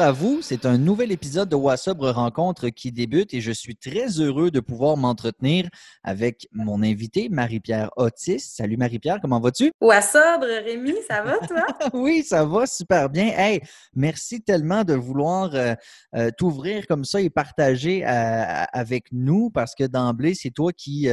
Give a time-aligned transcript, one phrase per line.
[0.00, 4.20] À vous, c'est un nouvel épisode de Wassobre Rencontre qui débute et je suis très
[4.20, 5.68] heureux de pouvoir m'entretenir
[6.04, 8.38] avec mon invité, Marie-Pierre Otis.
[8.38, 9.72] Salut Marie-Pierre, comment vas-tu?
[9.80, 11.66] Wassobre, Rémi, ça va toi?
[11.94, 13.32] oui, ça va super bien.
[13.36, 13.60] Hey,
[13.96, 15.74] merci tellement de vouloir euh,
[16.14, 21.08] euh, t'ouvrir comme ça et partager euh, avec nous parce que d'emblée, c'est toi qui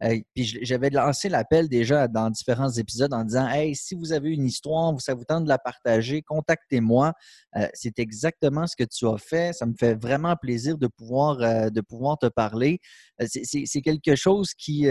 [0.00, 4.46] puis j'avais lancé l'appel déjà dans différents épisodes en disant Hey, si vous avez une
[4.46, 7.12] histoire, ça vous tente de la partager, contactez-moi.
[7.56, 9.52] Euh, c'est exactement ce que tu as fait.
[9.52, 12.78] Ça me fait vraiment plaisir de pouvoir, euh, de pouvoir te parler.
[13.20, 14.86] Euh, c'est quelque chose qui,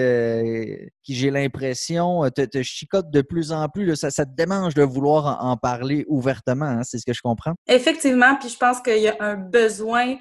[1.04, 3.96] qui j'ai l'impression, te, te, chicote de plus en plus.
[3.96, 6.66] Ça, ça, te démange de vouloir en, parler ouvertement.
[6.66, 7.54] Hein, c'est ce que je comprends.
[7.68, 8.36] Effectivement.
[8.40, 10.18] Puis je pense qu'il y a un besoin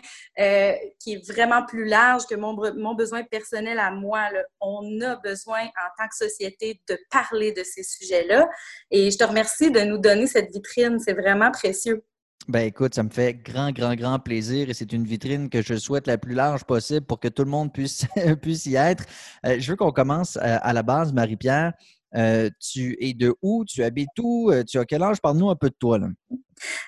[1.01, 4.31] qui est vraiment plus large que mon, mon besoin personnel à moi.
[4.31, 4.43] Là.
[4.61, 8.49] On a besoin en tant que société de parler de ces sujets-là.
[8.91, 10.99] Et je te remercie de nous donner cette vitrine.
[10.99, 12.05] C'est vraiment précieux.
[12.49, 15.75] Ben écoute, ça me fait grand, grand, grand plaisir et c'est une vitrine que je
[15.75, 18.07] souhaite la plus large possible pour que tout le monde puisse,
[18.43, 19.05] puisse y être.
[19.45, 21.75] Euh, je veux qu'on commence euh, à la base, Marie-Pierre.
[22.15, 23.67] Euh, tu es de où?
[23.67, 24.51] Tu habites où?
[24.67, 25.21] tu as quel âge?
[25.21, 25.99] Parle-nous un peu de toi.
[25.99, 26.09] Là.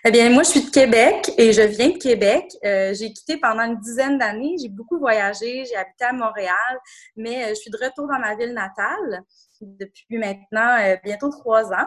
[0.04, 2.44] Eh bien, moi, je suis de Québec et je viens de Québec.
[2.62, 4.56] j'ai quitté pendant une dizaine d'années.
[4.60, 5.64] J'ai beaucoup voyagé.
[5.64, 6.78] J'ai habité à Montréal,
[7.16, 9.22] mais je suis de retour dans ma ville natale
[9.60, 11.86] depuis maintenant bientôt trois ans.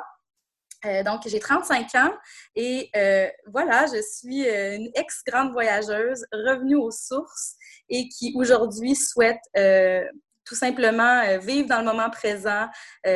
[0.85, 2.13] Euh, donc, j'ai 35 ans
[2.55, 7.55] et euh, voilà, je suis euh, une ex-grande voyageuse revenue aux sources
[7.89, 9.39] et qui aujourd'hui souhaite
[10.45, 12.67] tout simplement vivre dans le moment présent,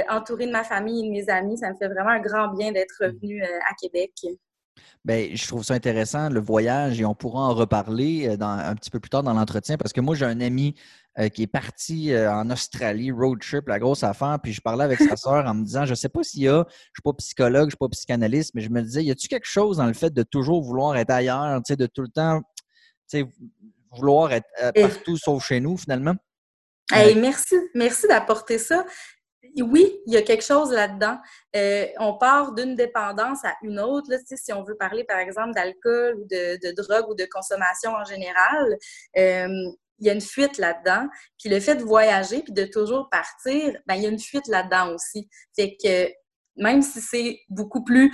[0.09, 1.57] entourée de ma famille et de mes amis.
[1.57, 4.11] Ça me fait vraiment un grand bien d'être revenue à Québec.
[5.05, 8.89] Bien, je trouve ça intéressant, le voyage, et on pourra en reparler dans, un petit
[8.89, 10.75] peu plus tard dans l'entretien, parce que moi, j'ai un ami
[11.19, 14.37] euh, qui est parti euh, en Australie, road trip, la grosse affaire.
[14.43, 16.47] Puis je parlais avec sa soeur en me disant, je ne sais pas s'il y
[16.47, 19.03] a, je ne suis pas psychologue, je ne suis pas psychanalyste, mais je me disais,
[19.03, 22.07] y a-t-il quelque chose dans le fait de toujours vouloir être ailleurs, de tout le
[22.09, 22.41] temps,
[23.91, 26.13] vouloir être euh, partout sauf chez nous, finalement?
[26.91, 28.85] merci, merci d'apporter ça.
[29.61, 31.17] Oui, il y a quelque chose là-dedans.
[31.99, 34.09] on part d'une dépendance à une autre.
[34.09, 37.91] Là, si on veut parler, par exemple, d'alcool ou de, de, drogue ou de consommation
[37.91, 38.77] en général,
[39.99, 41.07] il y a une fuite là-dedans.
[41.39, 44.47] Puis le fait de voyager puis de toujours partir, ben, il y a une fuite
[44.47, 45.27] là-dedans aussi.
[45.55, 46.11] Fait que
[46.57, 48.11] même si c'est beaucoup plus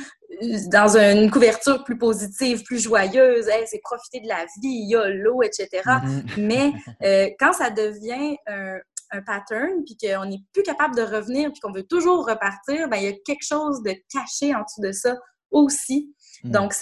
[0.68, 5.08] dans une couverture plus positive, plus joyeuse, c'est profiter de la vie, il y a
[5.08, 5.70] l'eau, etc.
[5.86, 6.24] Mm-hmm.
[6.38, 8.80] Mais euh, quand ça devient un,
[9.14, 12.98] un pattern, puis qu'on n'est plus capable de revenir, puis qu'on veut toujours repartir, ben,
[12.98, 15.16] il y a quelque chose de caché en dessous de ça
[15.52, 16.14] aussi.
[16.44, 16.52] Mm.
[16.52, 16.76] Donc,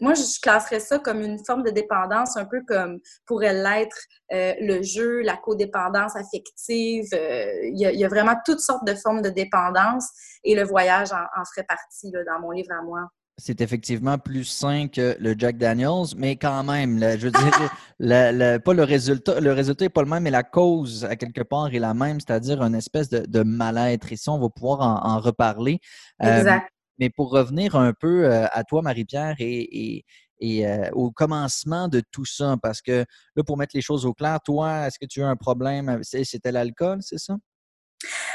[0.00, 3.98] moi, je classerais ça comme une forme de dépendance, un peu comme pourrait l'être
[4.32, 7.06] euh, le jeu, la codépendance affective.
[7.12, 10.08] Euh, il y, a vraiment toutes sortes de formes de dépendance
[10.44, 13.00] et le voyage en, ferait partie dans mon livre à moi.
[13.38, 18.72] C'est effectivement plus sain que le Jack Daniels, mais quand même, je veux dire, pas
[18.72, 21.78] le résultat, le résultat n'est pas le même, mais la cause, à quelque part, est
[21.78, 24.10] la même, c'est-à-dire une espèce de, mal-être.
[24.10, 25.80] Et ça, on va pouvoir en, reparler.
[26.22, 26.72] Euh, exact.
[26.98, 30.04] Mais pour revenir un peu euh, à toi, Marie-Pierre, et,
[30.42, 33.04] euh, au commencement de tout ça, parce que
[33.36, 36.00] là, pour mettre les choses au clair, toi, est-ce que tu as un problème?
[36.02, 37.36] C'était l'alcool, c'est ça?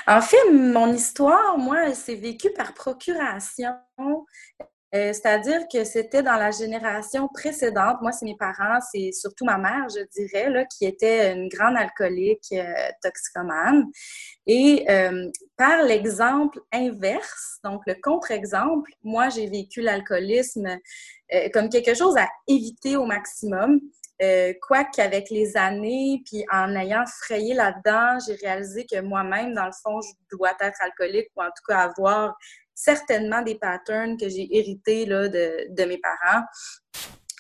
[0.07, 3.73] En fait, mon histoire, moi, c'est vécu par procuration.
[4.93, 8.01] Euh, c'est-à-dire que c'était dans la génération précédente.
[8.01, 11.77] Moi, c'est mes parents, c'est surtout ma mère, je dirais, là, qui était une grande
[11.77, 13.85] alcoolique euh, toxicomane.
[14.47, 20.77] Et euh, par l'exemple inverse, donc le contre-exemple, moi, j'ai vécu l'alcoolisme
[21.53, 23.79] comme quelque chose à éviter au maximum.
[24.61, 29.71] Quoi qu'avec les années, puis en ayant frayé là-dedans, j'ai réalisé que moi-même, dans le
[29.83, 32.35] fond, je dois être alcoolique ou en tout cas avoir
[32.81, 36.43] certainement des patterns que j'ai hérités là, de, mes parents.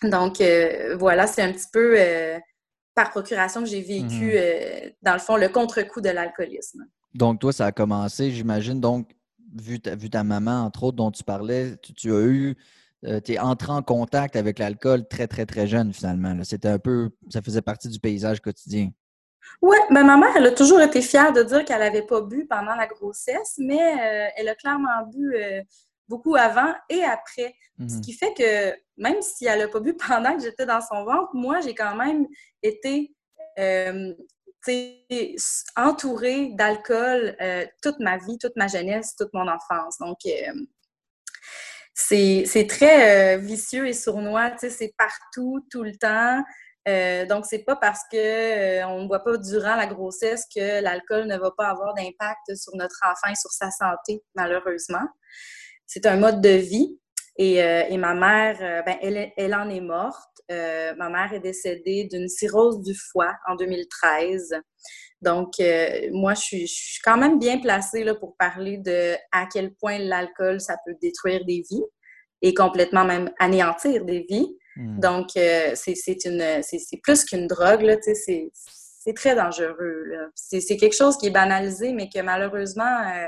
[0.03, 2.37] Donc, euh, voilà, c'est un petit peu euh,
[2.93, 4.31] par procuration que j'ai vécu, mhm.
[4.35, 6.85] euh, dans le fond, le contre-coup de l'alcoolisme.
[7.13, 9.09] Donc, toi, ça a commencé, j'imagine, donc,
[9.53, 12.55] vu ta, vu ta maman, entre autres, dont tu parlais, tu, as eu,
[13.03, 16.35] tu es entré en contact avec l'alcool très, très, très jeune, finalement.
[16.43, 18.91] C'était un peu, ça faisait partie du paysage quotidien.
[19.61, 22.45] Oui, ben ma mère, elle a toujours été fière de dire qu'elle n'avait pas bu
[22.47, 25.61] pendant la grossesse, mais euh, elle a clairement bu euh,
[26.07, 27.55] beaucoup avant et après.
[27.79, 28.01] Ce mhm.
[28.01, 31.29] qui fait que même si elle n'a pas bu pendant que j'étais dans son ventre,
[31.33, 32.27] moi, j'ai quand même
[32.63, 33.15] été
[33.59, 34.13] euh,
[35.75, 37.35] entourée d'alcool
[37.81, 39.97] toute ma vie, toute ma jeunesse, toute mon enfance.
[39.97, 40.19] Donc,
[41.93, 46.43] c'est très vicieux et sournois, c'est partout, tout le temps.
[46.87, 51.27] Euh, donc, c'est pas parce qu'on euh, ne boit pas durant la grossesse que l'alcool
[51.27, 55.05] ne va pas avoir d'impact sur notre enfant et sur sa santé, malheureusement.
[55.85, 56.99] C'est un mode de vie.
[57.41, 60.41] Et, euh, ma mère, ben, elle, elle, en est morte.
[60.49, 64.53] ma mère est décédée d'une cirrhose du foie en 2013.
[65.21, 65.53] Donc,
[66.11, 69.73] moi, je suis, je suis, quand même bien placée là, pour parler de à quel
[69.73, 71.83] point l'alcool, ça peut détruire des vies
[72.43, 74.55] et complètement même anéantir des vies.
[74.75, 74.99] Hmm.
[74.99, 78.51] Donc, c'est plus qu'une drogue, c'est
[79.03, 80.03] c'est très dangereux.
[80.35, 83.25] C'est quelque chose qui est banalisé, mais que malheureusement, euh,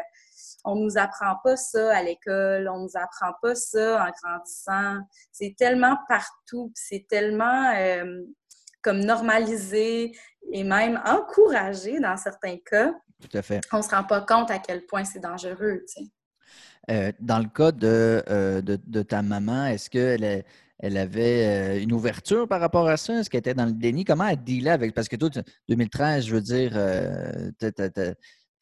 [0.64, 4.12] on ne nous apprend pas ça à l'école, on ne nous apprend pas ça en
[4.22, 5.00] grandissant.
[5.32, 8.22] C'est tellement partout, c'est tellement euh,
[8.82, 10.16] comme normalisé
[10.52, 12.94] et même encouragé dans certains cas.
[13.22, 13.62] Tout à fait.
[13.72, 15.86] On ne se rend pas compte à quel point c'est dangereux.
[16.92, 20.46] Euh, dans le cas de, de, ta maman, est-ce qu'elle est
[20.84, 23.18] elle avait euh, une ouverture par rapport à ça?
[23.18, 24.04] Est-ce qu'elle était dans le déni?
[24.04, 24.94] Comment elle dealait avec.
[24.94, 25.30] Parce que toi,
[25.70, 27.52] 2013, je veux dire, euh,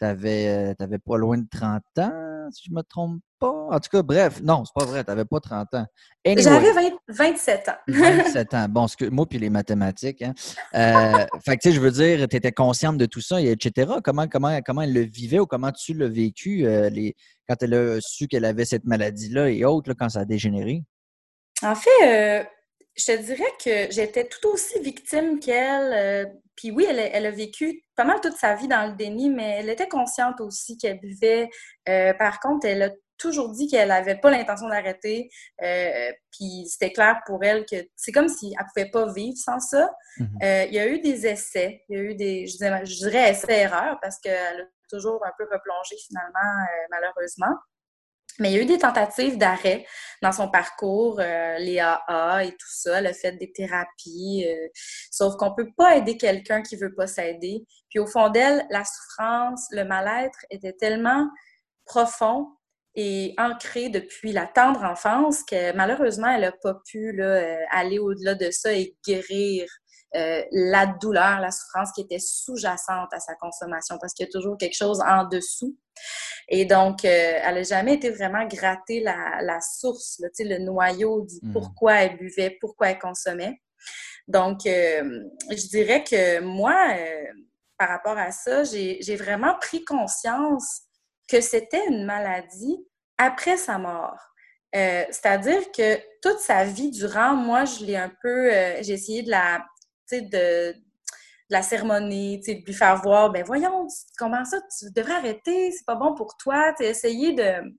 [0.01, 3.67] tu n'avais euh, pas loin de 30 ans, si je ne me trompe pas.
[3.69, 5.85] En tout cas, bref, non, c'est pas vrai, tu n'avais pas 30 ans.
[6.25, 6.71] J'avais
[7.07, 7.75] 27 ans.
[7.87, 8.65] 27 ans.
[8.69, 10.23] Bon, que, moi, puis les mathématiques.
[10.23, 10.33] Hein.
[11.45, 13.93] fait que, tu sais, je veux dire, tu étais consciente de tout ça, etc.
[14.03, 17.15] Comment, comment, comment elle le vivait ou comment tu l'as vécu les,
[17.47, 20.83] quand elle a su qu'elle avait cette maladie-là et autres, quand ça a dégénéré?
[21.63, 22.43] En fait, euh,
[22.95, 25.93] je te dirais que j'étais tout aussi victime qu'elle.
[25.93, 29.59] Euh, puis oui, elle, a vécu pas mal toute sa vie dans le déni, mais
[29.59, 31.49] elle était consciente aussi qu'elle buvait.
[31.89, 35.29] Euh, par contre, elle a toujours dit qu'elle n'avait pas l'intention d'arrêter.
[36.31, 39.59] puis c'était clair pour elle que c'est comme si elle ne pouvait pas vivre sans
[39.59, 39.91] ça.
[40.17, 40.67] Mm-hmm.
[40.67, 43.29] il y a eu des essais, il y a eu des, je dirais, je dirais
[43.29, 47.55] essais-erreurs parce qu'elle a toujours un peu replongé finalement, malheureusement.
[48.39, 49.85] Mais il y a eu des tentatives d'arrêt
[50.21, 52.97] dans son parcours, euh, les AA et tout ça.
[52.97, 54.45] A fait des thérapies.
[54.47, 54.67] Euh,
[55.11, 57.65] sauf qu'on ne peut pas aider quelqu'un qui ne veut pas s'aider.
[57.89, 61.27] Puis au fond d'elle, la souffrance, le mal-être était tellement
[61.85, 62.47] profond
[62.95, 67.99] et ancré depuis la tendre enfance que malheureusement, elle n'a pas pu là, euh, aller
[67.99, 69.65] au-delà de ça et guérir
[70.13, 74.31] euh, la douleur, la souffrance qui était sous-jacente à sa consommation parce qu'il y a
[74.31, 75.77] toujours quelque chose en dessous.
[76.49, 81.37] Et donc, euh, elle n'a jamais été vraiment gratter la, source, là, le noyau du
[81.41, 81.53] hmm.
[81.53, 83.61] pourquoi elle buvait, pourquoi elle consommait.
[84.27, 86.75] Donc, euh, je dirais que moi,
[87.77, 90.81] par rapport à ça, j'ai vraiment pris conscience
[91.29, 92.85] que c'était une maladie
[93.17, 94.19] après sa mort.
[94.73, 99.65] C'est-à-dire que toute sa vie durant, moi, je l'ai un peu, j'ai essayé de la
[100.19, 100.75] de,
[101.51, 103.85] la cérémonie, de lui faire voir, ben voyons,
[104.17, 107.75] comment ça, tu devrais arrêter, c'est pas bon pour toi, essayer de...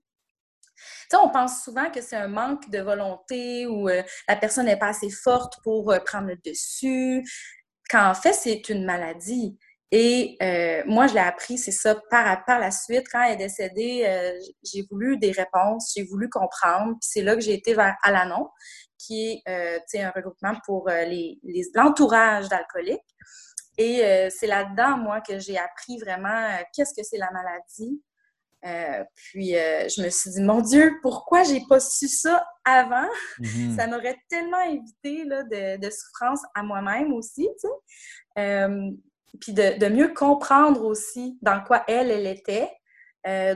[1.10, 4.78] sais, on pense souvent que c'est un manque de volonté ou euh, la personne n'est
[4.78, 7.24] pas assez forte pour euh, prendre le dessus,
[7.90, 9.58] quand en fait, c'est une maladie.
[9.94, 13.36] Et euh, moi, je l'ai appris, c'est ça, par, par la suite, quand elle est
[13.36, 17.94] décédée, j'ai voulu des réponses, j'ai voulu comprendre, puis c'est là que j'ai été vers
[18.02, 18.48] Alanon,
[19.06, 21.04] qui est euh, un regroupement pour euh,
[21.74, 23.00] l'entourage d'alcooliques.
[23.78, 28.02] Et euh, c'est là-dedans, moi, que j'ai appris vraiment qu'est-ce que c'est la maladie.
[29.14, 33.08] puis je me suis dit, mon Dieu, pourquoi j'ai pas su ça avant?
[33.40, 33.76] Mm-hmm.
[33.76, 37.68] Ça m'aurait tellement évité là, de, souffrance à moi-même aussi, tu
[38.36, 38.92] sais.
[39.40, 42.70] Puis de, mieux comprendre aussi dans quoi elle, elle était.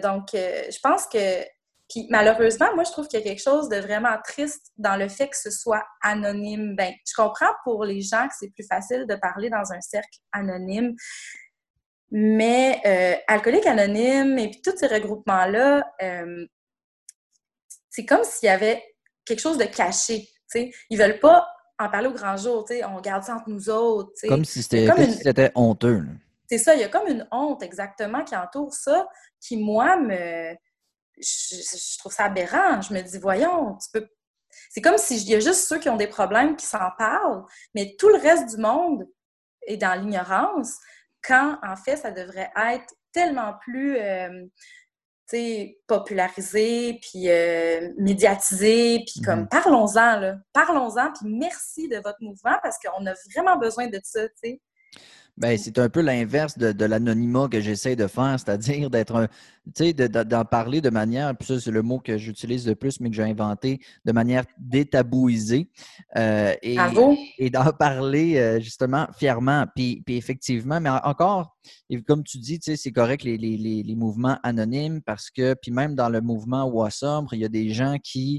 [0.00, 1.44] donc, je pense que
[1.88, 5.08] puis malheureusement, moi, je trouve qu'il y a quelque chose de vraiment triste dans le
[5.08, 6.74] fait que ce soit anonyme.
[6.74, 10.18] Ben, je comprends pour les gens que c'est plus facile de parler dans un cercle
[10.32, 10.96] anonyme,
[12.10, 16.46] mais euh, Alcoolique Anonyme et puis tous ces regroupements-là, euh,
[17.90, 18.82] c'est comme s'il y avait
[19.24, 20.28] quelque chose de caché.
[20.48, 20.70] sais.
[20.90, 21.46] Ils veulent pas
[21.78, 22.66] en parler au grand jour.
[22.66, 22.84] sais.
[22.84, 24.12] On garde ça entre nous autres.
[24.28, 26.04] Comme si c'était honteux.
[26.48, 29.08] C'est ça, il y a comme une honte exactement qui entoure ça,
[29.40, 30.54] qui, moi, me
[31.18, 32.80] je, trouve ça aberrant.
[32.80, 34.06] Je me dis, voyons, tu peux.
[34.70, 37.94] C'est comme s'il y a juste ceux qui ont des problèmes qui s'en parlent, mais
[37.98, 39.06] tout le reste du monde
[39.66, 40.76] est dans l'ignorance,
[41.22, 44.46] quand en fait, ça devrait être tellement plus euh,
[45.86, 49.48] popularisé, puis euh, médiatisé, puis comme mm-hmm.
[49.48, 50.36] parlons-en, là.
[50.52, 54.60] Parlons-en, puis merci de votre mouvement parce qu'on a vraiment besoin de ça, tu sais.
[55.38, 59.26] Ben, c'est un peu l'inverse de, l'anonymat que j'essaie de faire, c'est-à-dire d'être un,
[59.74, 63.00] tu sais, d'en parler de manière, puis ça, c'est le mot que j'utilise le plus,
[63.00, 65.68] mais que j'ai inventé, de manière détabouisée.
[66.16, 66.78] Euh, et,
[67.38, 69.66] et d'en parler euh, justement fièrement.
[69.74, 71.54] Puis, puis, effectivement, mais encore,
[72.06, 75.70] comme tu dis, tu sais, c'est correct les, les, les, mouvements anonymes parce que, puis
[75.70, 78.38] même dans le mouvement Wassombre, il y a des gens qui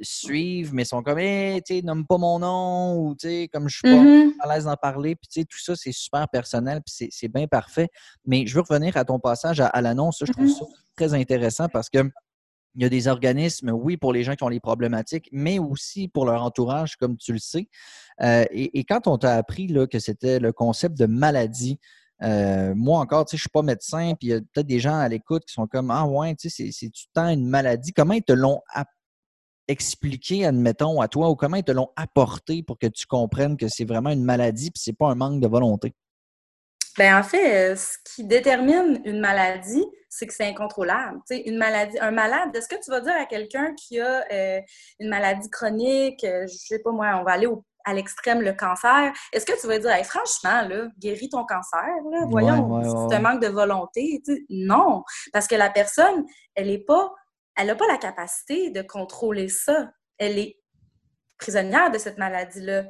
[0.00, 3.68] suivent, mais sont comme, hey, tu sais, nomme pas mon nom, ou tu sais, comme
[3.68, 4.32] je suis pas mm-hmm.
[4.40, 5.16] à l'aise d'en parler.
[5.16, 7.88] Puis, tu sais, tout ça, c'est super personnel, puis c'est bien parfait.
[8.24, 10.22] Mais je veux revenir à ton passage à, l'annonce.
[10.24, 10.58] Je trouve mm-hmm.
[10.58, 10.64] ça
[10.96, 12.10] très intéressant parce que
[12.76, 16.08] il y a des organismes, oui, pour les gens qui ont les problématiques, mais aussi
[16.08, 17.68] pour leur entourage, comme tu le sais.
[18.20, 21.78] Euh, et, quand on t'a appris là, que c'était le concept de maladie,
[22.22, 24.78] euh, moi encore, tu sais, je suis pas médecin, puis il y a peut-être des
[24.78, 27.92] gens à l'écoute qui sont comme Ah ouais, tu sais, c'est du temps une maladie?
[27.92, 28.60] Comment ils te l'ont
[29.68, 33.68] expliqué, admettons, à toi, ou comment ils te l'ont apporté pour que tu comprennes que
[33.68, 35.94] c'est vraiment une maladie, puis c'est pas un manque de volonté?
[36.98, 41.18] Ben en fait, euh, ce qui détermine une maladie, c'est que c'est incontrôlable.
[41.30, 44.60] Une maladie, un malade, est-ce que tu vas dire à quelqu'un qui a euh,
[44.98, 49.12] une maladie chronique, je sais pas moi, on va aller au à l'extrême le cancer,
[49.32, 53.40] est-ce que tu vas dire, franchement, là, guéris ton cancer, là, voyons, c'est un manque
[53.40, 54.22] de volonté?
[54.50, 57.12] non, parce que la personne, elle n'est pas,
[57.56, 59.90] elle n'a pas la capacité de contrôler ça.
[60.18, 60.58] Elle est
[61.38, 62.84] prisonnière de cette maladie-là.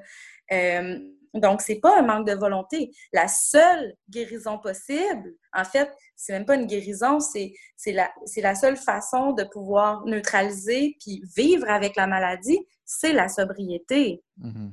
[0.52, 0.98] Euh,
[1.34, 2.90] donc, c'est pas un manque de volonté.
[3.12, 7.52] La seule guérison possible, en fait, c'est même pas une guérison, c'est
[7.88, 14.22] la, la seule façon de pouvoir neutraliser puis vivre avec la maladie, c'est la sobriété.
[14.40, 14.70] Mm-hmm.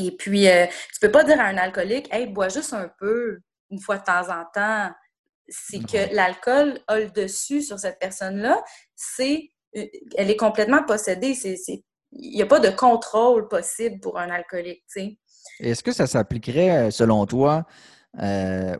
[0.00, 3.40] Et puis, euh, tu peux pas dire à un alcoolique, hey, bois juste un peu
[3.70, 4.90] une fois de temps en temps.
[5.48, 8.62] C'est que l'alcool a le dessus sur cette personne-là.
[8.94, 9.84] C'est, euh,
[10.16, 11.36] elle est complètement possédée.
[12.12, 14.84] il n'y a pas de contrôle possible pour un alcoolique,
[15.60, 17.66] Est-ce que ça s'appliquerait, euh, selon toi,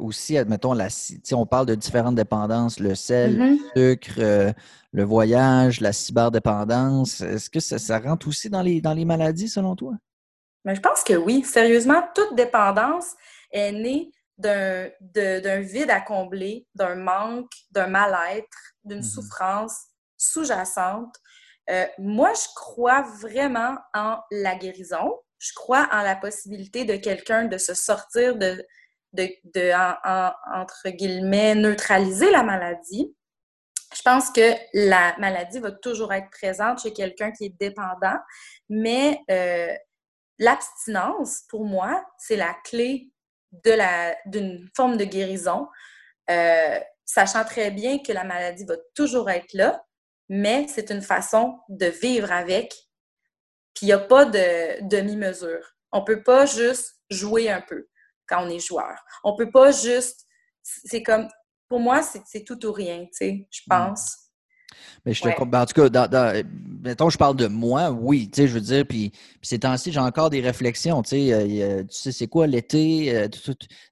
[0.01, 0.89] aussi, admettons, la,
[1.33, 3.59] on parle de différentes dépendances, le sel, mm-hmm.
[3.77, 4.55] le sucre,
[4.93, 7.21] le voyage, la cyberdépendance.
[7.21, 9.95] Est-ce que ça, ça, rentre aussi dans les, dans les maladies, selon toi?
[10.65, 11.45] Mais je pense que oui.
[11.45, 13.15] Sérieusement, toute dépendance
[13.53, 18.47] est née d'un vide à combler, d'un manque, d'un mal-être,
[18.85, 19.15] d'une mm-hmm.
[19.15, 19.77] souffrance
[20.17, 21.15] sous-jacente.
[21.71, 25.19] Euh, moi, je crois vraiment en la guérison.
[25.39, 28.65] Je crois en la possibilité de quelqu'un de se sortir de,
[29.13, 33.15] de, entre guillemets, neutraliser la maladie.
[33.95, 38.19] Je pense que la maladie va toujours être présente chez quelqu'un qui est dépendant,
[38.69, 39.75] mais euh,
[40.39, 43.11] l'abstinence, pour moi, c'est la clé
[43.53, 45.69] d'une forme de guérison,
[46.31, 49.83] euh, sachant très bien que la maladie va toujours être là,
[50.29, 52.75] mais c'est une façon de vivre avec.
[53.75, 55.75] Puis il n'y a pas de demi-mesure.
[55.93, 57.89] On ne peut pas juste jouer un peu
[58.27, 58.99] quand on est joueur.
[59.25, 60.27] On ne peut pas juste.
[60.63, 61.29] C'est comme.
[61.69, 63.69] Pour moi, c'est tout ou rien, tu sais, je mm.
[63.69, 64.28] pense.
[65.05, 66.43] Mais je te ben, En tout cas,
[66.83, 70.01] mettons, je parle de moi, oui, tu sais, je veux dire, puis, ces temps-ci, j'ai
[70.01, 73.29] encore des réflexions, tu sais, euh, tu sais, c'est quoi l'été, euh,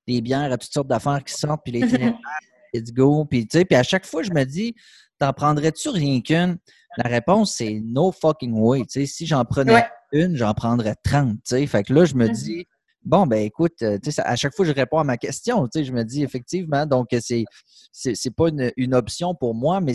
[0.06, 1.80] des bières à toutes sortes d'affaires qui sortent, puis les
[2.74, 4.74] let's go, puis tu sais, puis à chaque fois, je me dis,
[5.18, 6.58] t'en prendrais-tu rien qu'une?
[6.98, 11.32] La réponse, c'est no fucking way, tu sais, si j'en prenais une, j'en prendrais 30,
[11.34, 12.32] tu sais, fait que là, je me mm-hmm.
[12.32, 12.66] dis,
[13.06, 15.78] bon, ben écoute, euh, tu sais, à chaque fois, je réponds à ma question, tu
[15.78, 17.44] sais, je me dis, effectivement, donc, c'est
[17.92, 19.94] c'est pas une, une, option pour moi, mais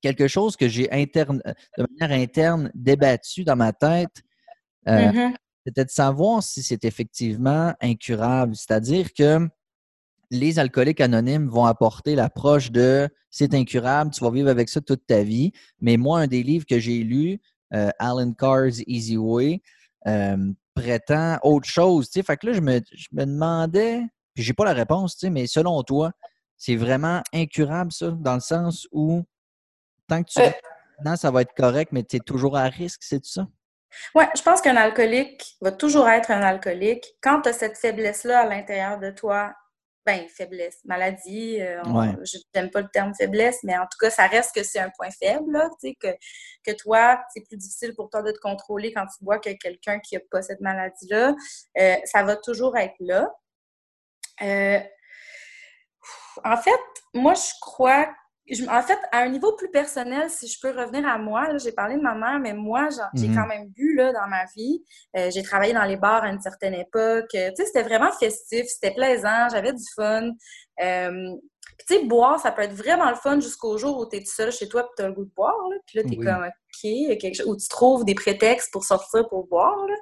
[0.00, 1.42] quelque chose que j'ai interne,
[1.76, 4.22] de manière interne débattu dans ma tête.
[4.86, 5.34] Euh, mm-hmm.
[5.66, 8.56] C'était de savoir si c'est effectivement incurable.
[8.56, 9.48] C'est-à-dire que
[10.30, 15.06] les alcooliques anonymes vont apporter l'approche de c'est incurable, tu vas vivre avec ça toute
[15.06, 15.52] ta vie.
[15.80, 17.40] Mais moi, un des livres que j'ai lu,
[17.74, 19.62] euh, Alan Carr's Easy Way,
[20.06, 22.08] euh, prétend autre chose.
[22.10, 24.02] Fait que là, je me, je me demandais,
[24.34, 26.12] puis j'ai pas la réponse, mais selon toi,
[26.56, 29.24] c'est vraiment incurable, ça, dans le sens où
[30.08, 30.50] Tant que tu euh,
[31.04, 33.46] non, ça va être correct, mais tu es toujours à risque, c'est ça?
[34.14, 37.16] Oui, je pense qu'un alcoolique va toujours être un alcoolique.
[37.22, 39.54] Quand tu as cette faiblesse-là à l'intérieur de toi,
[40.04, 41.82] ben faiblesse, maladie, euh,
[42.24, 44.90] je n'aime pas le terme faiblesse, mais en tout cas, ça reste que c'est un
[44.96, 46.08] point faible, là, que,
[46.64, 50.00] que toi, c'est plus difficile pour toi de te contrôler quand tu vois que quelqu'un
[50.00, 51.34] qui n'a pas cette maladie-là,
[51.78, 53.28] euh, ça va toujours être là.
[56.44, 56.80] en fait,
[57.12, 58.08] moi, je crois
[58.68, 61.96] en fait, à un niveau plus personnel, si je peux revenir à moi, j'ai parlé
[61.96, 63.34] de ma mère, mais moi, j'ai mhm.
[63.34, 64.82] quand même bu là, dans ma vie.
[65.16, 67.26] Euh, j'ai travaillé dans les bars à une certaine époque.
[67.30, 70.30] Tu sais, c'était vraiment festif, c'était plaisant, j'avais du fun.
[70.82, 71.34] Euh,
[71.86, 74.32] tu sais, boire, ça peut être vraiment le fun jusqu'au jour où tu es tout
[74.34, 75.68] seul chez toi et tu as le goût de boire.
[75.70, 75.76] Là.
[75.86, 79.28] Puis là, tu es comme, OK, quelque chose, où tu trouves des prétextes pour sortir
[79.28, 79.86] pour boire.
[79.86, 79.94] Là.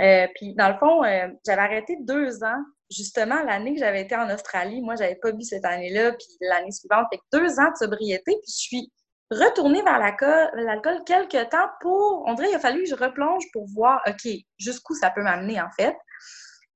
[0.00, 1.02] Euh, puis, dans le fond,
[1.44, 5.42] j'avais arrêté deux ans justement, l'année que j'avais été en Australie, moi, j'avais pas bu
[5.42, 8.92] cette année-là, puis l'année suivante, fait deux ans de sobriété, puis je suis
[9.30, 13.66] retournée vers l'alcool quelques temps pour, on dirait, il a fallu que je replonge pour
[13.68, 15.96] voir, OK, jusqu'où ça peut m'amener, en fait.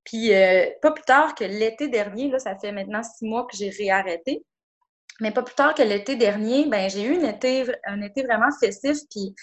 [0.05, 3.57] Puis, euh, pas plus tard que l'été dernier, là, ça fait maintenant six mois que
[3.57, 4.45] j'ai réarrêté,
[5.21, 8.51] mais pas plus tard que l'été dernier, ben j'ai eu un été, un été vraiment
[8.61, 9.35] festif, puis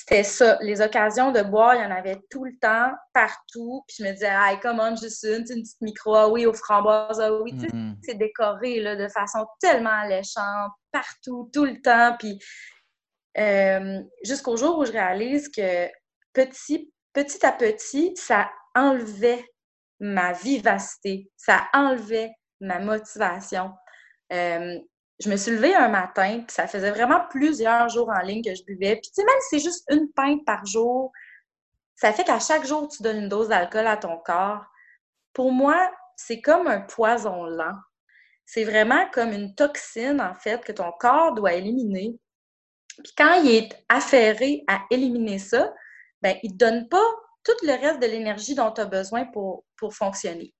[0.00, 0.58] c'était ça.
[0.60, 3.84] Les occasions de boire, il y en avait tout le temps, partout.
[3.86, 7.20] Puis je me disais, hey, comment, juste une, une petite micro, ah oui, aux framboises,
[7.20, 7.52] ah oui.
[7.52, 7.96] Mm-hmm.
[8.02, 12.16] C'est décoré là, de façon tellement alléchante, partout, tout le temps.
[12.18, 12.38] Puis
[13.38, 15.88] euh, jusqu'au jour où je réalise que
[16.32, 19.44] petit, petit à petit, ça enlevait
[20.00, 23.72] ma vivacité, ça enlevait ma motivation.
[24.32, 24.78] Euh,
[25.22, 28.54] je me suis levée un matin, puis ça faisait vraiment plusieurs jours en ligne que
[28.54, 28.96] je buvais.
[28.96, 31.12] Puis, tu sais, même si c'est juste une pinte par jour,
[31.94, 34.64] ça fait qu'à chaque jour, tu donnes une dose d'alcool à ton corps.
[35.32, 37.76] Pour moi, c'est comme un poison lent.
[38.44, 42.18] C'est vraiment comme une toxine, en fait, que ton corps doit éliminer.
[43.02, 45.72] Puis quand il est affairé à éliminer ça,
[46.20, 47.06] ben il ne donne pas
[47.44, 50.52] tout le reste de l'énergie dont tu as besoin pour, pour fonctionner.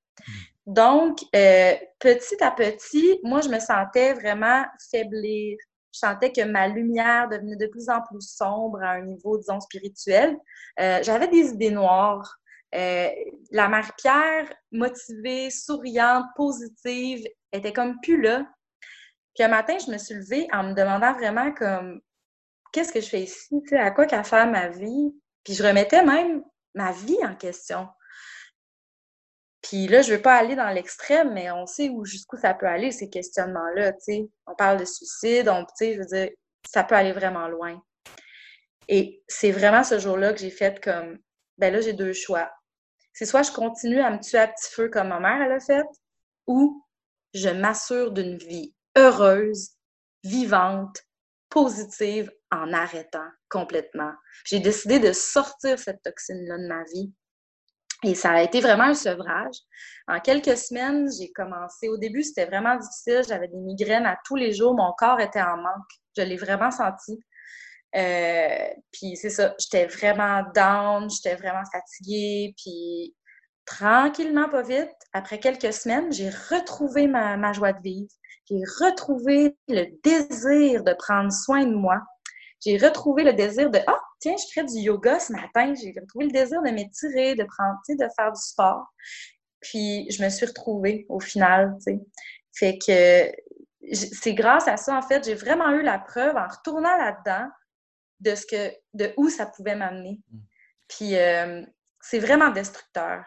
[0.67, 5.57] Donc, euh, petit à petit, moi, je me sentais vraiment faiblir.
[5.93, 9.61] Je sentais que ma lumière devenait de plus en plus sombre à un niveau, disons,
[9.61, 10.39] spirituel.
[10.81, 12.39] Euh, j'avais des idées noires.
[12.75, 13.09] Euh,
[13.51, 18.47] la mère Pierre, motivée, souriante, positive, était comme plus là.
[19.35, 22.01] Puis un matin, je me suis levée en me demandant vraiment comme
[22.73, 25.15] qu'est-ce que je fais ici, à quoi qu'à faire ma vie?
[25.45, 26.43] Puis je remettais même
[26.75, 27.89] ma vie en question.
[29.63, 32.67] Puis là, je veux pas aller dans l'extrême, mais on sait où jusqu'où ça peut
[32.67, 34.29] aller, ces questionnements-là, tu sais.
[34.47, 36.31] On parle de suicide, on, je veux dire,
[36.69, 37.81] ça peut aller vraiment loin.
[38.89, 41.19] Et c'est vraiment ce jour-là que j'ai fait comme,
[41.59, 42.51] ben là, j'ai deux choix.
[43.13, 45.61] C'est soit je continue à me tuer à petit feu comme ma mère, elle a
[45.61, 45.85] fait,
[46.47, 46.85] ou
[47.35, 49.71] je m'assure d'une vie heureuse,
[50.25, 50.99] vivante,
[51.49, 54.13] positive, en arrêtant complètement.
[54.45, 57.13] J'ai décidé de sortir cette toxine-là de ma vie
[58.05, 59.57] et ça a été vraiment un sevrage.
[60.09, 61.89] En quelques semaines, j'ai commencé.
[61.89, 63.23] Au début, c'était vraiment difficile.
[63.29, 64.75] J'avais des migraines à tous les jours.
[64.75, 65.91] Mon corps était en manque.
[66.17, 67.21] Je l'ai vraiment senti.
[67.95, 72.55] Euh, puis c'est ça, j'étais vraiment down, j'étais vraiment fatiguée.
[72.57, 73.15] Puis
[73.67, 78.11] tranquillement, pas vite, après quelques semaines, j'ai retrouvé ma, ma joie de vivre.
[78.51, 82.01] J'ai retrouvé le désir de prendre soin de moi
[82.65, 85.75] j'ai retrouvé le désir de Ah, tiens, je ferais du yoga ce matin.
[85.75, 88.87] J'ai retrouvé le désir de m'étirer, de prendre, tu sais, de faire du sport.
[89.61, 91.77] Puis je me suis retrouvée au final.
[92.55, 93.33] Fait que
[93.93, 97.49] c'est grâce à ça, en fait, j'ai vraiment eu la preuve en retournant là-dedans
[98.21, 100.21] de ce que de où ça pouvait m'amener.
[100.31, 100.39] Mm.
[100.89, 101.63] Puis euh,
[102.01, 103.25] c'est vraiment destructeur.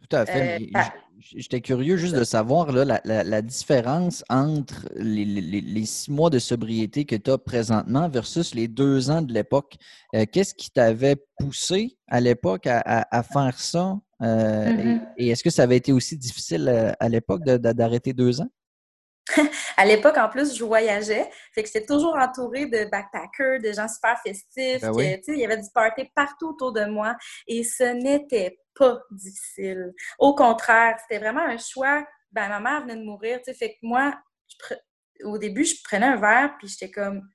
[0.00, 0.68] Tout à fait.
[0.76, 0.80] Euh,
[1.18, 7.16] j'étais curieux juste de savoir là, la, différence entre les, six mois de sobriété que
[7.16, 9.76] tu as présentement versus les deux ans de l'époque.
[10.14, 13.98] Euh, qu'est-ce qui t'avait poussé à l'époque à, faire ça?
[14.22, 15.08] Euh, mm-hmm.
[15.18, 18.48] Et, est-ce que ça avait été aussi difficile à, l'époque d'arrêter deux ans?
[19.76, 21.28] à l'époque, en plus, je voyageais.
[21.54, 24.80] Fait que j'étais toujours entourée de backpackers, de gens super festifs.
[24.80, 27.14] Ben il y avait du party partout autour de moi.
[27.46, 29.92] Et ce n'était pas difficile.
[30.18, 32.06] Au contraire, c'était vraiment un choix.
[32.32, 34.14] Ben, ma mère venait de mourir, tu sais, fait que moi,
[35.24, 37.28] au début, je prenais un verre, puis j'étais comme,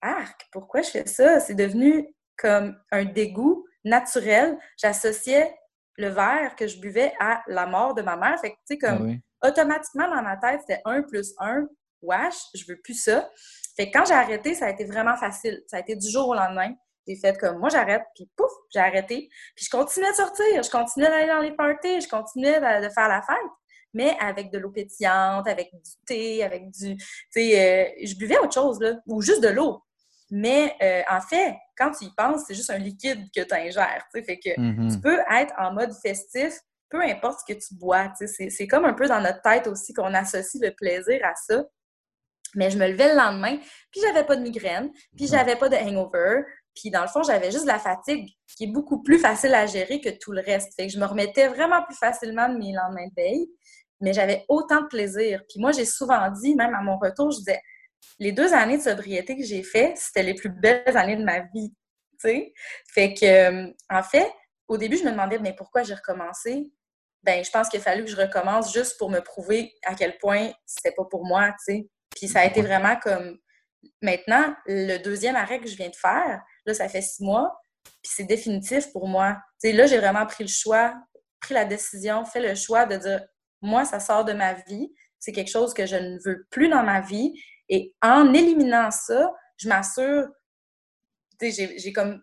[0.00, 1.40] arc, pourquoi je fais ça?
[1.40, 4.58] C'est devenu comme un dégoût naturel.
[4.76, 5.54] J'associais
[5.96, 8.40] le verre que je buvais à la mort de ma mère.
[8.40, 11.66] Fait que, tu sais, comme, ah automatiquement, dans ma tête, c'était un plus un.
[12.00, 13.30] Wesh, je veux plus ça.
[13.76, 15.62] Fait que quand j'ai arrêté, ça a été vraiment facile.
[15.68, 16.74] Ça a été du jour au lendemain.
[17.06, 19.28] J'ai fait comme moi, j'arrête, puis pouf, j'ai arrêté.
[19.56, 23.08] Puis je continuais de sortir, je continuais d'aller dans les parties, je continuais de, faire
[23.08, 23.36] la fête,
[23.92, 26.96] mais avec de l'eau pétillante, avec du thé, avec du.
[26.96, 29.82] Tu sais, euh, je buvais autre chose, là, ou juste de l'eau.
[30.30, 34.04] Mais euh, en fait, quand tu y penses, c'est juste un liquide que tu ingères.
[34.14, 34.94] Tu sais, fait que mm-hmm.
[34.94, 38.08] tu peux être en mode festif, peu importe ce que tu bois.
[38.16, 41.34] Tu sais, c'est comme un peu dans notre tête aussi qu'on associe le plaisir à
[41.34, 41.64] ça.
[42.54, 43.58] Mais je me levais le lendemain,
[43.90, 46.42] puis j'avais pas de migraine, puis j'avais pas de hangover,
[46.74, 50.00] puis dans le fond, j'avais juste la fatigue qui est beaucoup plus facile à gérer
[50.00, 50.74] que tout le reste.
[50.74, 53.48] Fait que je me remettais vraiment plus facilement de mes lendemains de veille,
[54.00, 55.42] mais j'avais autant de plaisir.
[55.48, 57.60] Puis moi, j'ai souvent dit, même à mon retour, je disais,
[58.18, 61.40] les deux années de sobriété que j'ai fait, c'était les plus belles années de ma
[61.40, 61.72] vie.
[62.18, 62.52] sais.
[62.92, 64.30] Fait que, euh, en fait,
[64.68, 66.70] au début, je me demandais, mais pourquoi j'ai recommencé?
[67.22, 70.18] Ben, je pense qu'il a fallu que je recommence juste pour me prouver à quel
[70.18, 71.88] point c'était pas pour moi, tu sais.
[72.16, 73.38] Puis ça a été vraiment comme
[74.00, 78.12] maintenant, le deuxième arrêt que je viens de faire, là, ça fait six mois, puis
[78.14, 79.38] c'est définitif pour moi.
[79.62, 80.94] là, j'ai vraiment pris le choix,
[81.40, 83.24] pris la décision, fait le choix de dire,
[83.60, 86.82] moi, ça sort de ma vie, c'est quelque chose que je ne veux plus dans
[86.82, 87.32] ma vie,
[87.68, 90.28] et en éliminant ça, je m'assure,
[91.40, 92.22] j'ai comme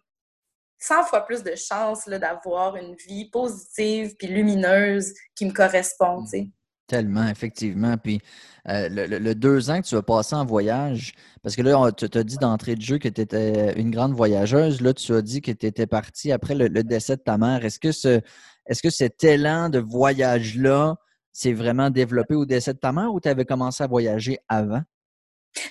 [0.80, 6.30] 100 fois plus de chances d'avoir une vie positive puis lumineuse qui me correspond, tu
[6.30, 6.48] sais.
[6.90, 7.98] Tellement, effectivement.
[7.98, 8.20] Puis
[8.68, 12.24] euh, le, deux ans que tu as passé en voyage, parce que là, tu t'as
[12.24, 14.82] dit d'entrée de jeu que tu étais une grande voyageuse.
[14.82, 17.64] Là, tu as dit que tu étais partie après le, décès de ta mère.
[17.64, 18.22] Est-ce que, ce,
[18.66, 20.96] est-ce que cet élan de voyage-là
[21.32, 24.82] s'est vraiment développé au décès de ta mère ou tu avais commencé à voyager avant?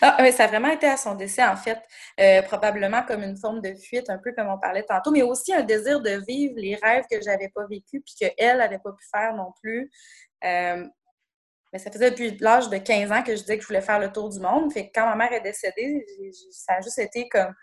[0.00, 1.78] Ah, oui, ça a vraiment été à son décès, en fait.
[2.20, 5.52] Euh, probablement comme une forme de fuite, un peu comme on parlait tantôt, mais aussi
[5.52, 9.04] un désir de vivre les rêves que j'avais pas vécus puis qu'elle n'avait pas pu
[9.12, 9.90] faire non plus.
[10.44, 10.86] Euh,
[11.72, 13.98] mais ça faisait depuis l'âge de 15 ans que je disais que je voulais faire
[13.98, 14.72] le tour du monde.
[14.72, 16.06] Fait que quand ma mère est décédée,
[16.50, 17.54] ça a juste été comme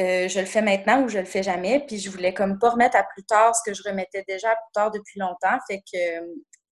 [0.00, 1.84] euh, je le fais maintenant ou je le fais jamais.
[1.86, 4.56] Puis je voulais comme pas remettre à plus tard ce que je remettais déjà à
[4.56, 5.58] plus tard depuis longtemps.
[5.68, 6.20] Fait que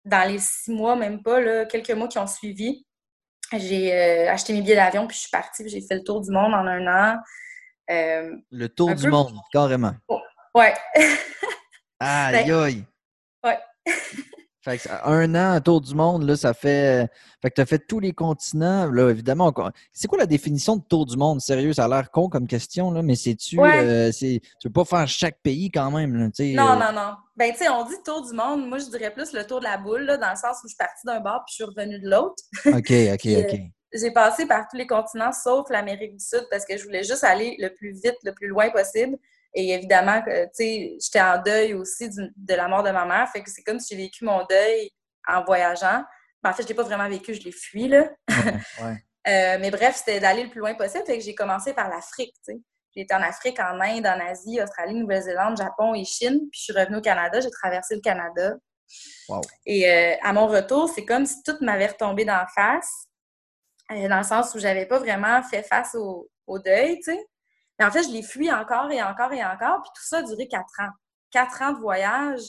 [0.05, 2.85] dans les six mois, même pas, là, quelques mois qui ont suivi,
[3.53, 6.31] j'ai euh, acheté mes billets d'avion, puis je suis partie, j'ai fait le tour du
[6.31, 7.19] monde en un an.
[7.91, 9.93] Euh, le tour du monde, carrément.
[10.09, 10.21] Oh,
[10.55, 10.75] ouais.
[12.01, 12.85] aïe, ben, aïe.
[13.45, 13.59] Ouais.
[14.63, 17.09] Fait que un an, un tour du monde, là, ça fait.
[17.41, 18.91] Fait que tu as fait tous les continents.
[18.91, 19.55] Là, évidemment.
[19.93, 21.41] C'est quoi la définition de tour du monde?
[21.41, 23.59] Sérieux, ça a l'air con comme question, là, mais c'est-tu.
[23.59, 26.77] Euh, tu veux pas faire chaque pays quand même, là, Non, euh?
[26.77, 27.15] non, non.
[27.37, 28.69] Ben, tu sais, on dit tour du monde.
[28.69, 30.75] Moi, je dirais plus le tour de la boule, là, dans le sens où je
[30.75, 32.43] suis partie d'un bord puis je suis revenue de l'autre.
[32.67, 33.55] OK, OK, OK.
[33.55, 37.03] Euh, j'ai passé par tous les continents sauf l'Amérique du Sud parce que je voulais
[37.03, 39.17] juste aller le plus vite, le plus loin possible.
[39.55, 43.29] Et évidemment, tu sais, j'étais en deuil aussi de la mort de ma mère.
[43.31, 44.91] Fait que c'est comme si j'ai vécu mon deuil
[45.27, 46.05] en voyageant.
[46.45, 48.09] en fait, je l'ai pas vraiment vécu, je l'ai fui, là.
[49.29, 51.05] Euh, mais bref, c'était d'aller le plus loin possible.
[51.05, 52.61] Fait que j'ai commencé par l'Afrique, tu sais.
[52.97, 56.39] J'ai été en Afrique, en Inde, en Asie, Australie, Nouvelle-Zélande, Japon et Chine.
[56.51, 57.39] Puis je suis revenue au Canada.
[57.39, 58.55] J'ai traversé le Canada.
[59.67, 63.07] Et euh, à mon retour, c'est comme si tout m'avait retombé d'en face.
[63.93, 67.27] Euh, dans le sens où j'avais pas vraiment fait face au, au deuil, tu sais.
[67.81, 69.81] Mais en fait, je l'ai fui encore et encore et encore.
[69.83, 70.91] Puis tout ça a duré quatre ans.
[71.31, 72.43] Quatre ans de voyage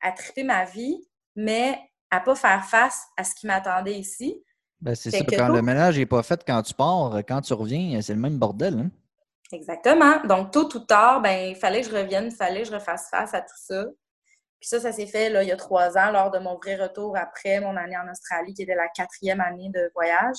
[0.00, 1.78] à triper ma vie, mais
[2.10, 4.42] à pas faire face à ce qui m'attendait ici.
[4.80, 8.00] Ben, c'est ça, quand le ménage n'est pas fait quand tu pars, quand tu reviens,
[8.00, 8.78] c'est le même bordel.
[8.78, 8.90] Hein?
[9.52, 10.24] Exactement.
[10.24, 13.10] Donc, tôt ou tard, ben, il fallait que je revienne, il fallait que je refasse
[13.10, 13.84] face à tout ça.
[14.60, 16.76] Puis ça, ça s'est fait là, il y a trois ans, lors de mon vrai
[16.76, 20.38] retour après mon année en Australie, qui était la quatrième année de voyage.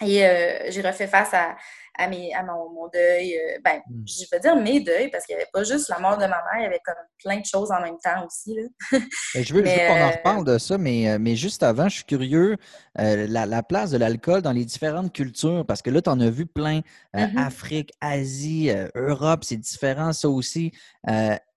[0.00, 1.54] Et euh, j'ai refait face à,
[1.96, 3.36] à, mes, à mon, mon deuil.
[3.36, 4.04] Euh, ben, hmm.
[4.06, 6.28] je veux dire mes deuils, parce qu'il n'y avait pas juste la mort de ma
[6.28, 8.54] mère, il y avait comme plein de choses en même temps aussi.
[8.54, 8.98] Là.
[9.34, 11.96] Ben, je veux, veux qu'on en euh, reparle de ça, mais, mais juste avant, je
[11.96, 12.56] suis curieux,
[12.96, 16.30] la, la, place de l'alcool dans les différentes cultures, parce que là, tu en as
[16.30, 16.80] vu plein.
[17.14, 17.38] Mm-hmm.
[17.38, 20.72] Afrique, Asie, Europe, c'est différent, ça aussi.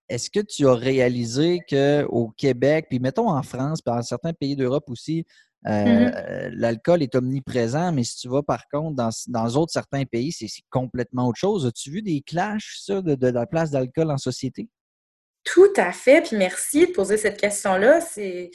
[0.07, 4.55] Est-ce que tu as réalisé qu'au Québec, puis mettons en France, puis dans certains pays
[4.55, 5.25] d'Europe aussi,
[5.65, 6.13] Mm-hmm.
[6.15, 10.31] Euh, l'alcool est omniprésent, mais si tu vas par contre dans, dans autres certains pays,
[10.31, 11.65] c'est complètement autre chose.
[11.65, 14.69] As-tu vu des clashs, ça, de, la place d'alcool en société?
[15.43, 17.99] Tout à fait, puis merci de poser cette question-là.
[18.01, 18.51] C'est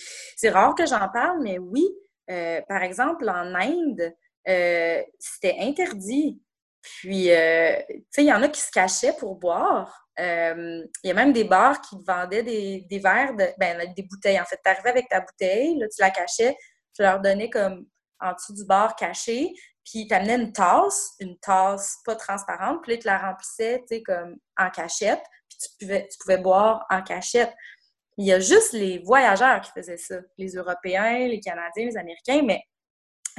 [0.50, 1.84] rare que j'en parle, mais oui.
[2.30, 4.12] Euh, par exemple, en Inde,
[4.48, 6.40] euh, c'était interdit.
[6.82, 10.08] Puis, tu sais, il y en a qui se cachaient pour boire.
[10.16, 14.40] Il y a même des bars qui vendaient des, des verres, de, ben, des bouteilles.
[14.40, 16.56] En fait, tu arrivais avec ta bouteille, là, tu la cachais,
[16.94, 17.86] tu leur donnais comme
[18.20, 19.52] en dessous du bar caché,
[19.84, 23.96] puis tu amenais une tasse, une tasse pas transparente, puis là, tu la remplissais, tu
[23.96, 27.52] sais, comme en cachette, puis tu pouvais, tu pouvais boire en cachette.
[28.18, 32.42] Il y a juste les voyageurs qui faisaient ça, les Européens, les Canadiens, les Américains,
[32.44, 32.62] mais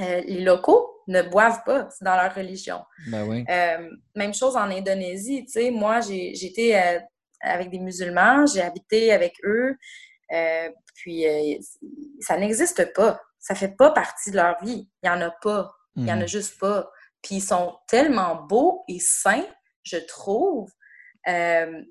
[0.00, 2.82] euh, les locaux ne boivent pas, c'est dans leur religion.
[3.08, 3.44] Ben oui.
[3.48, 7.00] Euh, même chose en Indonésie, tu sais, moi, j'étais euh,
[7.40, 9.76] avec des musulmans, j'ai habité avec eux,
[10.94, 11.26] puis
[12.20, 14.88] ça n'existe pas ça fait pas partie de leur vie.
[15.02, 15.74] Il y en a pas.
[15.96, 16.28] Il y en a mhm.
[16.28, 16.90] juste pas.
[17.20, 19.46] Puis ils sont tellement beaux et sains,
[19.82, 20.70] je trouve.
[21.28, 21.82] Euh,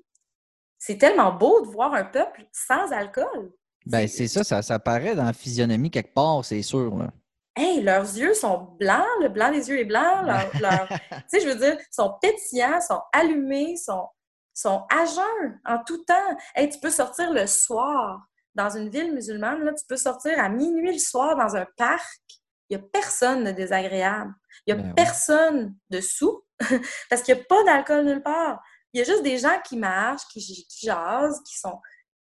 [0.78, 3.52] c'est tellement beau de voir un peuple sans alcool.
[3.86, 6.96] Ben, c'est ça, ça, ça paraît dans la physionomie quelque part, c'est sûr.
[6.96, 7.10] Là.
[7.54, 10.22] Hey, leurs yeux sont blancs, le blanc des yeux est blanc.
[10.22, 10.94] Leur, tu
[11.28, 14.08] sais, je veux dire, sont pétillants, sont allumés, sont,
[14.54, 16.36] sont à jeun en tout temps.
[16.54, 18.20] Hey, tu peux sortir le soir
[18.54, 22.20] dans une ville musulmane, là, tu peux sortir à minuit le soir dans un parc,
[22.68, 24.32] il n'y a personne de désagréable.
[24.66, 26.44] Il n'y a ben personne de sous
[27.10, 28.62] parce qu'il n'y a pas d'alcool nulle part.
[28.92, 31.78] Il y a juste des gens qui marchent, qui, qui jasent, qui sont.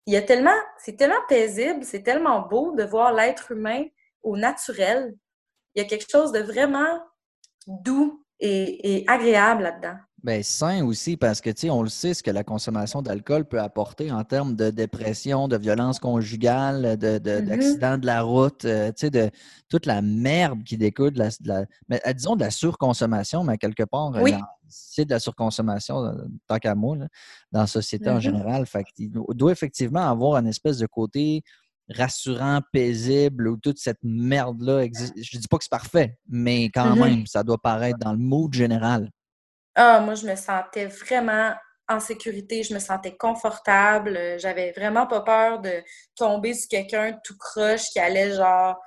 [0.05, 0.55] Il y a tellement.
[0.77, 3.85] C'est tellement paisible, c'est tellement beau de voir l'être humain
[4.21, 5.15] au naturel.
[5.73, 6.99] Il y a quelque chose de vraiment
[7.65, 9.97] doux et agréable là-dedans.
[10.25, 13.45] Bien, sain aussi, parce que, tu sais, on le sait, ce que la consommation d'alcool
[13.45, 17.45] peut apporter en termes de dépression, de violence conjugale, de, mm-hmm.
[17.45, 19.29] d'accidents de, la route, euh, tu sais, de
[19.69, 23.83] toute la merde qui découle de la, mais, euh, disons de la surconsommation, mais quelque
[23.83, 24.27] part, euh,
[24.67, 26.03] c'est de la surconsommation,
[26.47, 26.97] tant qu'à moi,
[27.51, 28.21] dans la société en mm-hmm.
[28.21, 28.65] général.
[28.65, 31.43] Fait qu'il doit effectivement avoir un espèce de côté
[31.87, 35.13] rassurant, paisible, où toute cette merde-là existe.
[35.21, 36.99] Je dis pas que c'est parfait, mais quand Mm-hmm.
[36.99, 39.11] même, ça doit paraître dans le mood général.
[39.75, 41.53] Ah, moi, je me sentais vraiment
[41.87, 45.83] en sécurité, je me sentais confortable, euh, j'avais vraiment pas peur de
[46.15, 48.77] tomber sur quelqu'un tout croche qui allait genre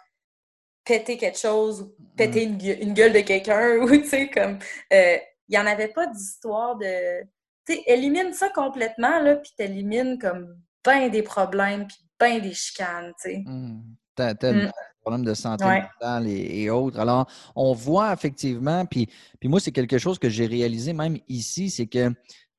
[0.85, 4.59] péter quelque chose ou péter une, gue- une gueule de quelqu'un ou tu sais comme
[4.93, 7.23] euh, il y en avait pas d'histoire de
[7.67, 12.55] tu sais élimine ça complètement là puis t'élimines comme ben des problèmes puis ben des
[12.55, 13.43] chicanes, tu sais.
[13.47, 13.81] Mmh.
[14.17, 14.73] T'as- tellement Mm.
[15.09, 15.83] De problèmes de santé Ouais.
[15.83, 16.99] mentale et, et autres.
[17.01, 19.09] Alors, on voit effectivement, puis,
[19.41, 22.13] puis moi, c'est quelque chose que j'ai réalisé même ici, c'est que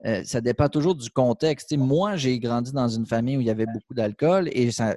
[0.05, 1.75] euh, ça dépend toujours du contexte.
[1.77, 4.95] Moi, j'ai grandi dans une famille où il y avait beaucoup d'alcool et ça,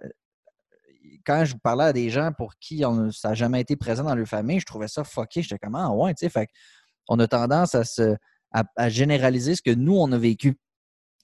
[1.27, 4.15] quand je parlais à des gens pour qui on- ça n'a jamais été présent dans
[4.15, 5.43] leur famille, je trouvais ça fucké.
[5.43, 6.49] J'étais comme, ah ouais, tu sais, fait
[7.09, 8.15] on a tendance à, se,
[8.53, 10.57] à, à généraliser ce que nous, on a vécu.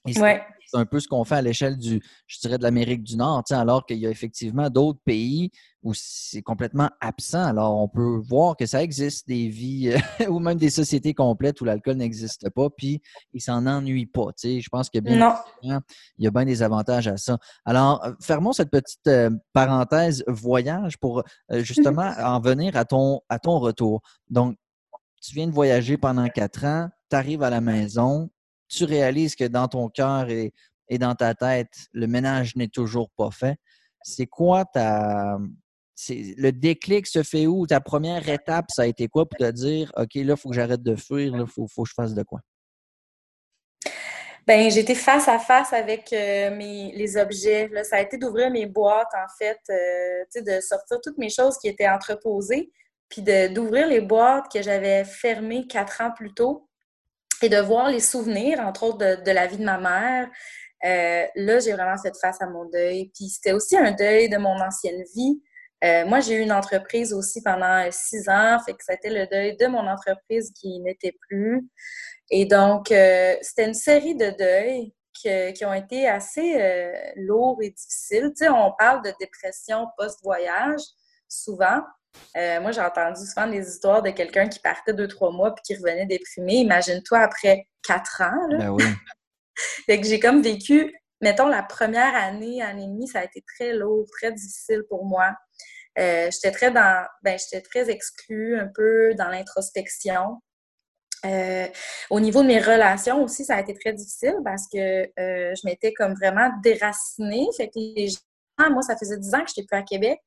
[0.07, 0.41] Et Ouais.
[0.69, 3.43] C'est un peu ce qu'on fait à l'échelle du, je dirais, de l'Amérique du Nord,
[3.51, 5.51] alors qu'il y a effectivement d'autres pays
[5.81, 7.43] où c'est complètement absent.
[7.43, 11.61] Alors, on peut voir que ça existe des vies euh, ou même des sociétés complètes
[11.61, 13.01] où l'alcool n'existe pas, puis
[13.33, 14.27] ils s'en ennuient pas.
[14.43, 17.37] Je pense qu'il y a bien il y a bien des avantages à ça.
[17.65, 23.21] Alors, euh, fermons cette petite euh, parenthèse voyage pour euh, justement en venir à ton,
[23.29, 24.01] à ton retour.
[24.29, 24.57] Donc,
[25.21, 28.29] tu viens de voyager pendant quatre ans, tu arrives à la maison,
[28.69, 30.53] tu réalises que dans ton cœur et,
[30.97, 33.57] dans ta tête, le ménage n'est toujours pas fait.
[34.01, 35.37] C'est quoi ta.
[36.07, 37.67] Le déclic se fait où?
[37.67, 40.55] Ta première étape, ça a été quoi pour te dire, OK, là, il faut que
[40.55, 42.39] j'arrête de fuir, il faut, que je fasse de quoi?
[44.47, 47.69] Ben, j'étais face à face avec euh, mes, les objets.
[47.83, 51.67] Ça a été d'ouvrir mes boîtes, en fait, euh, de sortir toutes mes choses qui
[51.67, 52.71] étaient entreposées,
[53.09, 56.68] puis d'ouvrir les boîtes que j'avais fermées quatre ans plus tôt
[57.41, 60.29] et de voir les souvenirs, entre autres, de, la vie de ma mère.
[60.85, 63.11] Euh, là, j'ai vraiment fait face à mon deuil.
[63.15, 65.41] Puis c'était aussi un deuil de mon ancienne vie.
[65.83, 69.55] Euh, moi, j'ai eu une entreprise aussi pendant six ans, fait que c'était le deuil
[69.57, 71.69] de mon entreprise qui n'était plus.
[72.29, 77.57] Et donc, euh, c'était une série de deuils que- qui ont été assez euh, lourds
[77.61, 78.31] et difficiles.
[78.37, 80.81] Tu sais, on parle de dépression post-voyage,
[81.27, 81.81] souvent.
[82.37, 85.63] Euh, moi, j'ai entendu souvent des histoires de quelqu'un qui partait deux, trois mois puis
[85.63, 86.55] qui revenait déprimé.
[86.55, 88.47] Imagine-toi après quatre ans.
[88.49, 88.57] Là.
[88.57, 88.83] Ben oui.
[89.85, 93.43] Fait que j'ai comme vécu, mettons, la première année, année et demie, ça a été
[93.55, 95.35] très lourd, très difficile pour moi.
[95.97, 100.41] Euh, j'étais très dans, ben, j'étais très exclue, un peu dans l'introspection.
[101.25, 101.67] Euh,
[102.09, 105.91] au niveau de mes relations aussi, ça a été très difficile parce que je m'étais
[105.93, 107.47] comme vraiment déracinée.
[107.57, 110.19] Fait que les gens, moi, ça faisait dix ans que je n'étais plus à Québec.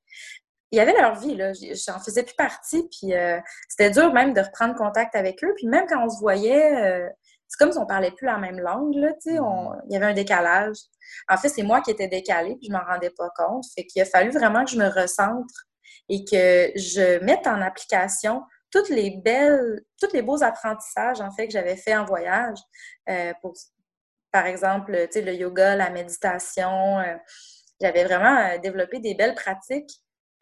[0.73, 1.53] Ils avaient leur vie, là.
[1.53, 2.89] J'en faisais plus partie.
[2.91, 5.53] Puis euh, c'était dur même de reprendre contact avec eux.
[5.57, 7.09] Puis même quand on se voyait, euh,
[7.47, 9.39] c'est comme si on parlait plus la même langue, là, tu sais.
[9.39, 10.79] on- Il y avait un décalage.
[11.29, 13.65] En fait, c'est moi qui étais décalée, puis je m'en rendais pas compte.
[13.77, 15.55] Fait qu'il a fallu vraiment que je me recentre
[16.09, 21.47] et que je mette en application toutes les belles, tous les beaux apprentissages, en fait,
[21.47, 22.59] que j'avais fait en voyage.
[23.11, 23.53] Euh, pour,
[24.33, 26.97] par exemple, tu sais, le yoga, la méditation.
[27.83, 29.91] j'avais vraiment développé des belles pratiques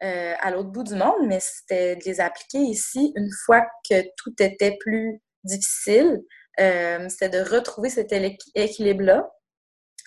[0.03, 4.01] euh, à l'autre bout du monde, mais c'était de les appliquer ici une fois que
[4.17, 6.21] tout était plus difficile.
[6.59, 8.11] Euh, c'était de retrouver cet
[8.55, 9.29] équilibre-là.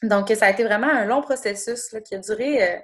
[0.02, 2.78] Donc, ça a été vraiment un long processus qui a duré, euh,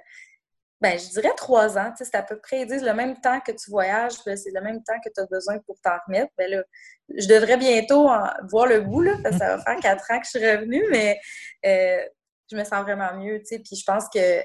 [0.79, 1.93] ben, je dirais trois ans.
[1.97, 5.09] C'est à peu près, le même temps que tu voyages, c'est le même temps que
[5.13, 6.31] tu as besoin pour t'en remettre.
[6.37, 6.63] Ben,
[7.09, 10.25] je devrais bientôt en- voir le bout, parce que ça va faire quatre ans que
[10.25, 11.19] je suis revenue, mais
[11.63, 13.41] je me sens vraiment mieux.
[13.47, 14.41] Puis je pense que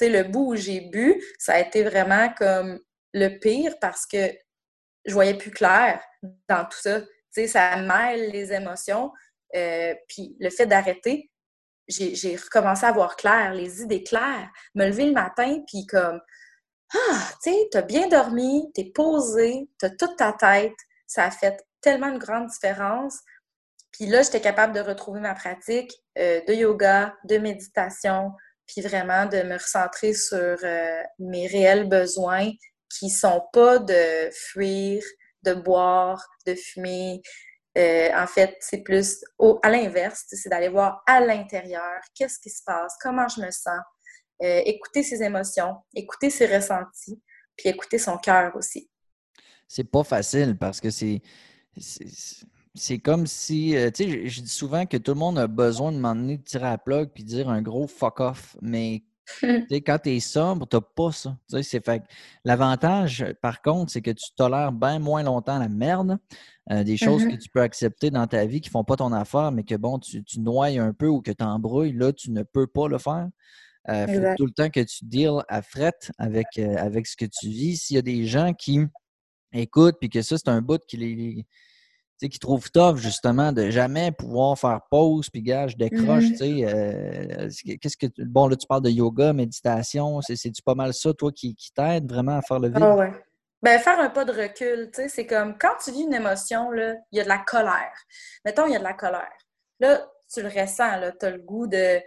[0.00, 2.80] le bout où j'ai bu, ça a été vraiment comme
[3.12, 4.32] le pire parce que
[5.04, 6.02] je voyais plus clair
[6.48, 7.00] dans tout ça.
[7.00, 9.12] Tu sais, ça mêle les émotions.
[9.54, 11.30] Euh, puis le fait d'arrêter,
[11.86, 16.20] j'ai j'ai recommencé à voir clair, les idées claires, me lever le matin, puis comme,
[16.94, 20.74] ah, tu sais, t'as bien dormi, t'es posé, t'as toute ta tête.
[21.06, 23.18] Ça a fait tellement une grande différence.
[23.92, 28.32] Puis là, j'étais capable de retrouver ma pratique euh, de yoga, de méditation,
[28.74, 32.50] puis vraiment de me recentrer sur euh, mes réels besoins
[32.88, 35.02] qui sont pas de fuir,
[35.42, 37.22] de boire, de fumer.
[37.76, 42.50] Euh, en fait, c'est plus au, à l'inverse, c'est d'aller voir à l'intérieur qu'est-ce qui
[42.50, 43.80] se passe, comment je me sens,
[44.42, 47.20] euh, écouter ses émotions, écouter ses ressentis,
[47.56, 48.90] puis écouter son cœur aussi.
[49.68, 51.20] C'est pas facile parce que c'est.
[52.74, 55.92] C'est- comme si, euh, tu sais, je, dis souvent que tout le monde a besoin
[55.92, 58.56] de m'emmener de tirer à la plug puis dire un gros fuck off.
[58.60, 59.04] Mais
[59.40, 61.38] tu sais, quand tu es sobre, tu pas ça.
[61.48, 62.00] Tu sais, c'est fait.
[62.00, 62.04] que
[62.44, 66.18] L'avantage, par contre, c'est que tu tolères bien moins longtemps la merde,
[66.70, 69.52] euh, des choses que tu peux accepter dans ta vie qui font pas ton affaire,
[69.52, 72.42] mais que bon, tu, tu noies un peu ou que tu embrouilles, là, tu ne
[72.42, 73.28] peux pas le faire.
[73.86, 77.48] Il faut tout le temps que tu deals à fret avec, avec ce que tu
[77.48, 77.76] vis.
[77.76, 78.80] S'il y a des gens qui
[79.52, 81.46] écoutent, puis que ça, c'est un bout qui les
[82.28, 87.48] qui trouvent tough, justement, de jamais pouvoir faire pause, puis gars, je décroche, mm-hmm.
[87.50, 87.78] tu sais.
[87.78, 88.06] qu'est-ce que.
[88.18, 90.20] Bon, là, tu parles de yoga, méditation.
[90.20, 92.78] C'est-tu pas mal ça, toi, qui, qui t'aide vraiment à faire le vide?
[92.82, 93.12] Ah ouais.
[93.64, 96.70] Ben, faire un pas de recul, tu sais, c'est comme quand tu vis une émotion,
[96.70, 97.94] là, il y a de la colère.
[98.44, 99.32] Mettons, il y a de la colère.
[99.80, 101.98] Là, tu le ressens, là, tu as le goût de,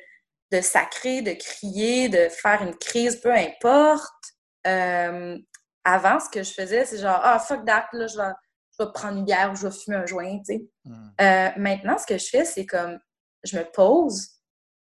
[0.52, 4.36] de sacrer, de crier, de faire une crise, peu importe.
[4.68, 5.36] Euh,
[5.84, 8.32] avant, ce que je faisais, c'est genre, ah, fuck that, là, je vais,
[8.78, 10.66] je vais prendre une bière ou je vais fumer un joint, tu sais.
[10.86, 11.10] Hmm.
[11.22, 13.00] Euh, maintenant, ce que je fais, c'est comme,
[13.44, 14.30] je me pose,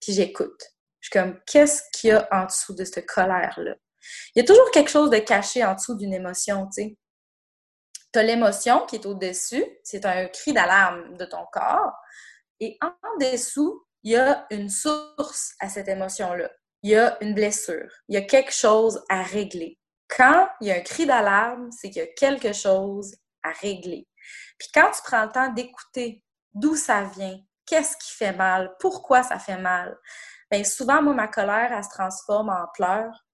[0.02, 0.62] puis j'écoute.
[1.00, 3.76] Je suis comme, qu'est-ce qu'il y a en dessous de cette colère-là?
[4.36, 6.98] Il y a toujours quelque chose de caché en dessous d'une émotion, tu sais.
[8.12, 11.94] Tu as l'émotion qui est au-dessus, c'est un cri d'alarme de ton corps.
[12.60, 16.50] Et en dessous, il y a une source à cette émotion-là.
[16.82, 17.92] Il y a une blessure.
[18.08, 19.78] Il y a quelque chose à régler.
[20.08, 24.08] Quand il y a un cri d'alarme, c'est qu'il y a quelque chose à régler.
[24.58, 26.24] Puis quand tu prends le temps d'écouter
[26.54, 29.98] d'où ça vient, qu'est-ce qui fait mal, pourquoi ça fait mal,
[30.52, 33.26] bien souvent, moi, ma colère, elle se transforme en pleurs,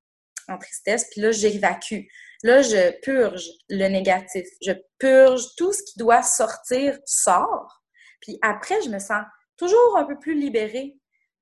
[0.48, 2.02] en tristesse, puis là, j'évacue.
[2.44, 4.46] Là, je purge le négatif.
[4.62, 7.82] Je purge tout ce qui doit sortir, sort.
[8.22, 9.24] Puis après, je me sens
[9.58, 10.96] toujours un peu plus libérée.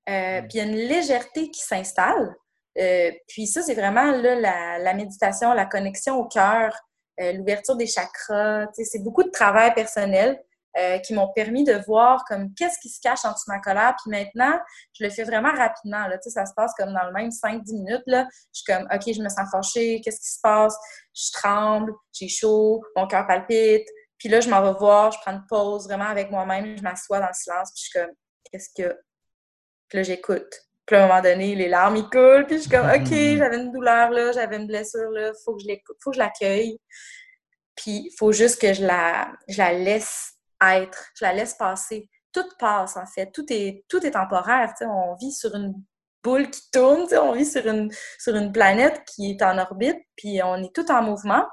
[0.08, 2.34] Euh, puis il y a une légèreté qui s'installe.
[2.78, 6.74] Euh, puis ça, c'est vraiment là, la, méditation, la connexion au cœur,
[7.20, 8.66] euh, l'ouverture des chakras.
[8.74, 10.40] C'est beaucoup de travail personnel
[10.76, 13.60] euh, qui m'ont permis de voir comme qu'est-ce qui se cache en dessous de ma
[13.60, 13.94] colère.
[14.02, 14.58] Puis maintenant,
[14.98, 16.08] je le fais vraiment rapidement.
[16.08, 16.16] Là.
[16.20, 18.02] Ça se passe comme dans le même 5-10 minutes.
[18.06, 18.26] Là.
[18.52, 20.76] Je suis comme, OK, je me sens fâchée, qu'est-ce qui se passe?
[21.14, 23.86] Je tremble, j'ai chaud, mon cœur palpite.
[24.18, 27.20] Puis là, je m'en vais voir, je prends une pause vraiment avec moi-même, je m'assois
[27.20, 28.14] dans le silence, puis je suis comme,
[28.50, 28.98] qu'est-ce que.
[29.88, 30.52] Puis là, j'écoute.
[30.86, 33.56] Puis à un moment donné, les larmes, ils coulent, puis je suis comme, OK, j'avais
[33.56, 36.78] une douleur là, j'avais une blessure là, faut que je l'écoute, faut que je l'accueille.
[37.76, 42.08] Puis il faut juste que je la, je la laisse être, je la laisse passer.
[42.32, 43.30] Tout passe, en fait.
[43.32, 44.72] Tout est, tout est temporaire.
[44.82, 45.74] On vit sur une
[46.22, 50.40] boule qui tourne, on vit sur une, sur une planète qui est en orbite, puis
[50.42, 51.44] on est tout en mouvement.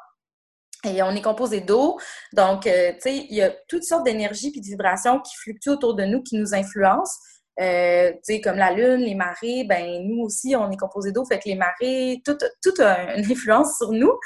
[0.84, 2.00] Et on est composé d'eau.
[2.34, 5.70] Donc, euh, tu sais, il y a toutes sortes d'énergies et de vibrations qui fluctuent
[5.70, 7.20] autour de nous, qui nous influencent.
[7.60, 11.26] Euh, tu sais, comme la lune, les marées, ben nous aussi, on est composé d'eau,
[11.26, 14.18] fait que les marées, tout, tout a une influence sur nous.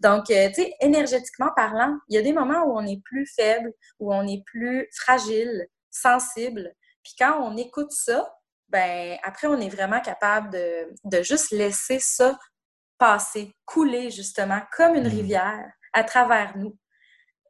[0.00, 3.26] Donc, euh, tu sais, énergétiquement parlant, il y a des moments où on est plus
[3.26, 6.74] faible, où on est plus fragile, sensible.
[7.04, 8.34] Puis quand on écoute ça,
[8.68, 12.38] ben après, on est vraiment capable de, de juste laisser ça
[13.02, 15.16] passer, couler justement, comme une mmh.
[15.16, 16.78] rivière à travers nous.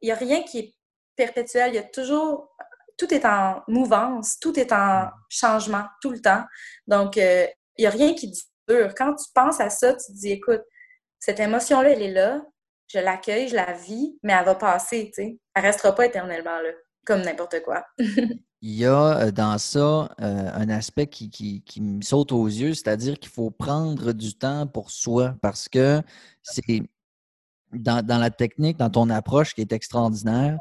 [0.01, 0.75] Il n'y a rien qui est
[1.15, 2.49] perpétuel, il y a toujours
[2.97, 6.43] tout est en mouvance, tout est en changement tout le temps.
[6.87, 7.45] Donc, euh,
[7.77, 8.31] il n'y a rien qui
[8.67, 8.93] dure.
[8.95, 10.61] Quand tu penses à ça, tu te dis, écoute,
[11.19, 12.41] cette émotion-là, elle est là,
[12.87, 15.39] je l'accueille, je la vis, mais elle va passer, tu sais.
[15.55, 16.69] Elle restera pas éternellement là,
[17.05, 17.83] comme n'importe quoi.
[18.65, 22.73] Il y a euh, dans ça euh, un aspect qui, qui, me saute aux yeux,
[22.73, 26.01] c'est-à-dire qu'il faut prendre du temps pour soi parce que
[26.43, 26.81] c'est
[27.73, 30.59] dans, dans, la technique, dans ton approche qui est extraordinaire,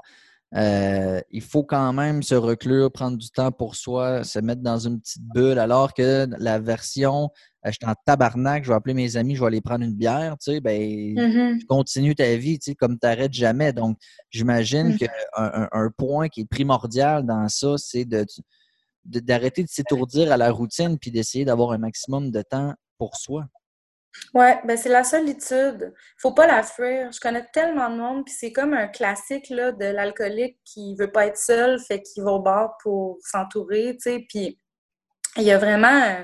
[0.54, 4.78] euh, il faut quand même se reclure, prendre du temps pour soi, se mettre dans
[4.78, 7.30] une petite bulle, alors que la version
[7.64, 9.94] euh, je suis en tabarnak, je vais appeler mes amis, je vais aller prendre une
[9.94, 11.58] bière, tu sais, ben, mm-hmm.
[11.60, 13.72] tu continues ta vie, tu sais, comme tu n'arrêtes jamais.
[13.72, 13.96] Donc,
[14.30, 14.98] j'imagine mm.
[14.98, 18.26] qu'un un, point qui est primordial dans ça, c'est de,
[19.04, 23.46] d'arrêter de s'étourdir à la routine puis d'essayer d'avoir un maximum de temps pour soi.
[24.34, 25.92] Oui, ben c'est la solitude.
[26.18, 27.10] Faut pas la fuir.
[27.12, 31.10] Je connais tellement de monde, puis c'est comme un classique là, de l'alcoolique qui veut
[31.10, 34.24] pas être seul, fait qu'il va au bar pour s'entourer, tu sais.
[34.28, 34.58] Puis
[35.36, 36.16] il y a vraiment.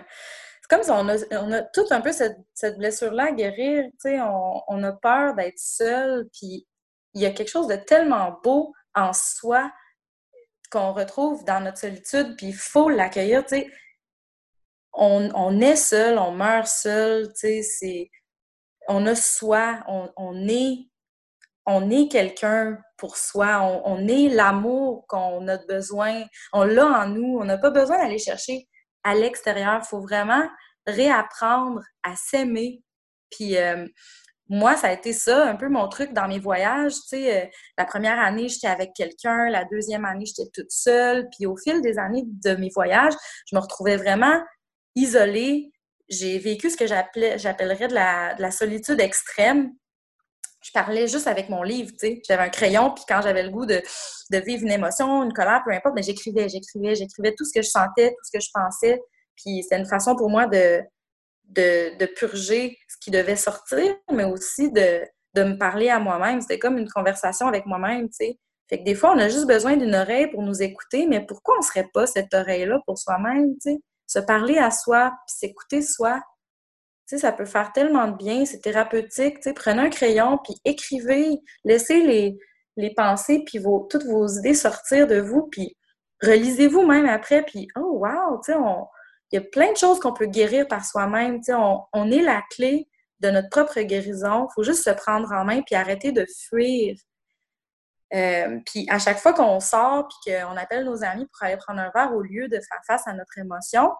[0.62, 4.10] C'est comme si on a, on a tout un peu cette, blessure-là à guérir, tu
[4.10, 4.20] sais.
[4.20, 6.66] On, on, a peur d'être seul, puis
[7.14, 9.70] il y a quelque chose de tellement beau en soi
[10.70, 13.70] qu'on retrouve dans notre solitude, puis il faut l'accueillir, tu sais
[14.92, 18.10] on, est seul, on meurt seul, tu sais.
[18.88, 20.88] On a soi, on, est...
[21.66, 26.24] On est quelqu'un pour soi, on, est l'amour qu'on a besoin,
[26.54, 28.66] on l'a en nous, on n'a pas besoin d'aller chercher
[29.04, 29.80] à l'extérieur.
[29.84, 30.48] Il faut vraiment
[30.86, 32.82] réapprendre à s'aimer.
[33.30, 33.86] Puis euh,
[34.48, 36.94] moi, ça a été ça, un peu mon truc dans mes voyages.
[36.94, 41.28] Tu sais, euh, la première année, j'étais avec quelqu'un, la deuxième année, j'étais toute seule.
[41.36, 43.14] Puis au fil des années de mes voyages,
[43.46, 44.40] je me retrouvais vraiment
[44.98, 45.72] isolée.
[46.08, 49.72] J'ai vécu ce que j'appellerais de la, solitude extrême.
[50.62, 52.22] Je parlais juste avec mon livre, tu sais.
[52.26, 53.80] J'avais un crayon, puis quand j'avais le goût de,
[54.30, 57.68] vivre une émotion, une colère, peu importe, mais j'écrivais, j'écrivais, j'écrivais tout ce que je
[57.68, 59.00] sentais, tout ce que je pensais.
[59.36, 60.82] Puis c'était une façon pour moi de,
[62.16, 65.02] purger ce qui devait sortir, mais aussi de,
[65.34, 66.40] de me parler à moi-même.
[66.40, 68.38] C'était comme une conversation avec moi-même, tu sais.
[68.68, 71.56] Fait que des fois, on a juste besoin d'une oreille pour nous écouter, mais pourquoi
[71.58, 73.78] on serait pas cette oreille-là pour soi-même, tu sais?
[74.08, 76.20] Se parler à soi, puis s'écouter soi.
[77.06, 79.38] Ça peut faire tellement de bien, c'est thérapeutique.
[79.54, 82.02] Prenez un crayon, puis écrivez, laissez
[82.76, 85.76] les, pensées, puis toutes vos idées sortir de vous, puis
[86.22, 88.40] relisez-vous même après, puis oh wow,
[89.30, 92.42] il y a plein de choses qu'on peut guérir par soi-même, on, on est la
[92.50, 92.88] clé
[93.20, 94.46] de notre propre guérison.
[94.50, 96.96] Il faut juste se prendre en main puis arrêter de fuir
[98.14, 101.80] euh, puis à chaque fois qu'on sort puis qu'on appelle nos amis pour aller prendre
[101.80, 103.90] un verre au lieu de faire face à notre émotion,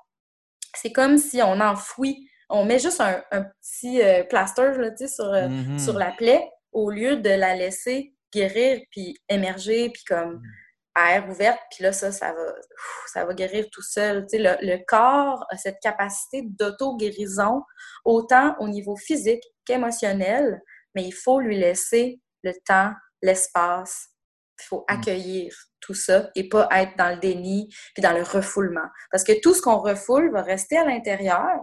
[0.74, 3.22] c'est comme si on enfouit, on met juste un,
[3.60, 5.78] petit euh, plaster là, sur, euh, mm-hmm.
[5.78, 10.42] sur la plaie au lieu de la laisser guérir puis émerger puis comme mm.
[10.94, 12.54] à air ouverte puis là ça ça va
[13.06, 17.62] ça va guérir tout seul tu sais, le, le, corps a cette capacité d'auto guérison
[18.04, 20.60] autant au niveau physique qu'émotionnel
[20.94, 22.92] mais il faut lui laisser le temps
[23.22, 24.08] l'espace.
[24.60, 24.94] Il faut mm.
[24.94, 28.88] accueillir tout ça et pas être dans le déni puis dans le refoulement.
[29.10, 31.56] Parce que tout ce qu'on refoule va rester à l'intérieur,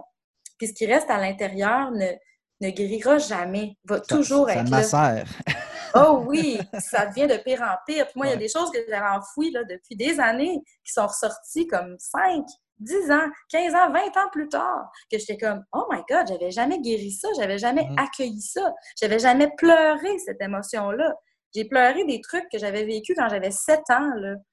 [0.58, 2.12] puis ce qui reste à l'intérieur ne,
[2.60, 5.24] ne guérira jamais, va toujours être là.
[5.94, 8.06] oh oui, ça devient de pire en pire.
[8.06, 10.92] Puis moi, il y a des choses que j'avais enfouies là, depuis des années qui
[10.92, 12.44] sont ressorties comme 5,
[12.78, 16.50] 10 ans, 15 ans, 20 ans plus tard, que j'étais comme Oh my God, j'avais
[16.50, 17.98] jamais guéri ça, j'avais jamais mm.
[17.98, 21.14] accueilli ça, j'avais jamais pleuré cette émotion-là.
[21.56, 24.10] J'ai pleuré des trucs que j'avais vécu quand j'avais 7 ans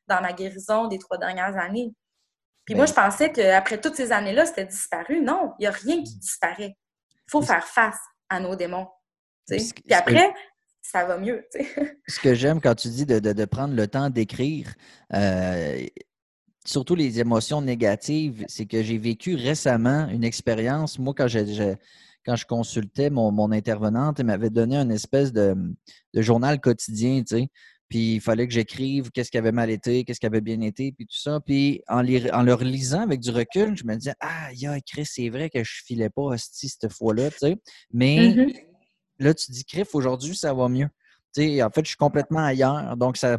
[0.07, 1.91] dans ma guérison des trois dernières années.
[2.63, 5.21] Puis moi, je pensais qu'après toutes ces années-là, c'était disparu.
[5.21, 6.77] Non, il n'y a rien qui disparaît.
[7.11, 7.99] Il faut faire face
[8.29, 8.87] à nos démons.
[9.49, 10.33] Puis après,
[10.81, 11.45] ça va mieux.
[12.07, 14.73] Ce que j'aime quand tu dis de, prendre le temps d'écrire,
[15.13, 15.85] euh,
[16.63, 20.99] surtout les émotions négatives, c'est que j'ai vécu récemment une expérience.
[20.99, 21.75] Moi, quand j'ai
[22.25, 25.55] quand je consultais mon, intervenante, elle m'avait donné une espèce de,
[26.15, 27.47] journal quotidien, tu sais.
[27.89, 30.93] Puis il fallait que j'écrive qu'est-ce qui avait mal été, qu'est-ce qui avait bien été,
[30.93, 31.39] puis tout ça.
[31.45, 35.29] Puis en, en le relisant avec du recul, je me disais, ah, ya, Chris, c'est
[35.29, 37.57] vrai que je filais pas hostie cette fois-là, tu sais.
[37.91, 38.65] Mais mm-hmm.
[39.19, 40.89] là, tu dis, Chris, aujourd'hui, ça va mieux.
[41.35, 42.97] Tu sais, en fait, je suis complètement ailleurs.
[42.97, 43.37] Donc, ça,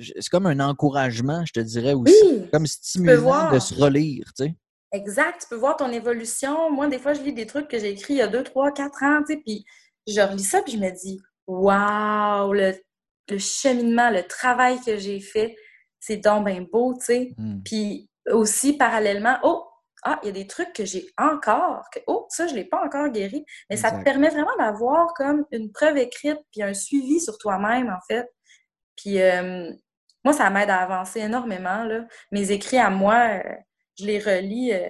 [0.00, 2.48] c'est comme un encouragement, je te dirais aussi.
[2.52, 4.54] comme stimulant de se relire, tu sais.
[4.92, 6.70] Exact, tu peux voir ton évolution.
[6.70, 8.72] Moi, des fois, je lis des trucs que j'ai écrits il y a 2, 3,
[8.72, 9.64] 4 ans, tu sais, puis
[10.06, 12.74] je relis ça, puis je me dis, waouh, le,
[13.38, 15.56] cheminement, le travail que j'ai fait,
[15.98, 17.34] c'est donc bien beau, tu sais.
[17.36, 17.60] Hmm.
[17.64, 19.66] Puis aussi, parallèlement, oh,
[20.04, 22.64] ah, il y a des trucs que j'ai encore, que, oh, ça, je ne l'ai
[22.64, 23.44] pas encore guéri.
[23.68, 27.88] Mais ça te permet vraiment d'avoir comme une preuve écrite, puis un suivi sur toi-même,
[27.88, 28.28] en fait.
[28.96, 29.68] Puis euh,
[30.24, 32.06] moi, ça m'aide à avancer énormément, là.
[32.30, 33.56] Mes écrits à moi, euh,
[33.98, 34.88] je les relis euh,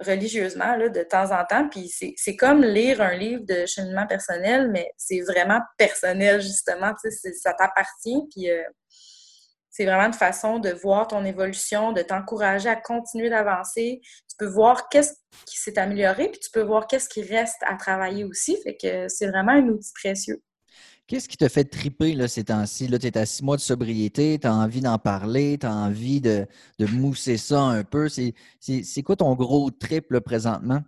[0.00, 1.68] religieusement de temps en temps.
[2.16, 6.92] C'est comme lire un livre de cheminement personnel, mais c'est vraiment personnel, justement.
[7.38, 8.22] Ça t'appartient.
[8.30, 8.62] Puis euh,
[9.70, 14.00] c'est vraiment une façon de voir ton évolution, de t'encourager à continuer d'avancer.
[14.28, 15.14] Tu peux voir qu'est-ce
[15.46, 18.60] qui s'est amélioré, puis tu peux voir qu'est-ce qui reste à travailler aussi.
[18.62, 20.42] Fait que c'est vraiment un outil précieux.
[21.10, 22.86] Qu'est-ce qui te fait triper là, ces temps-ci?
[22.86, 25.74] Là, tu es à six mois de sobriété, tu as envie d'en parler, tu as
[25.74, 26.46] envie de,
[26.78, 28.08] de, mousser ça un peu.
[28.08, 30.82] C'est quoi ton gros trip là, présentement?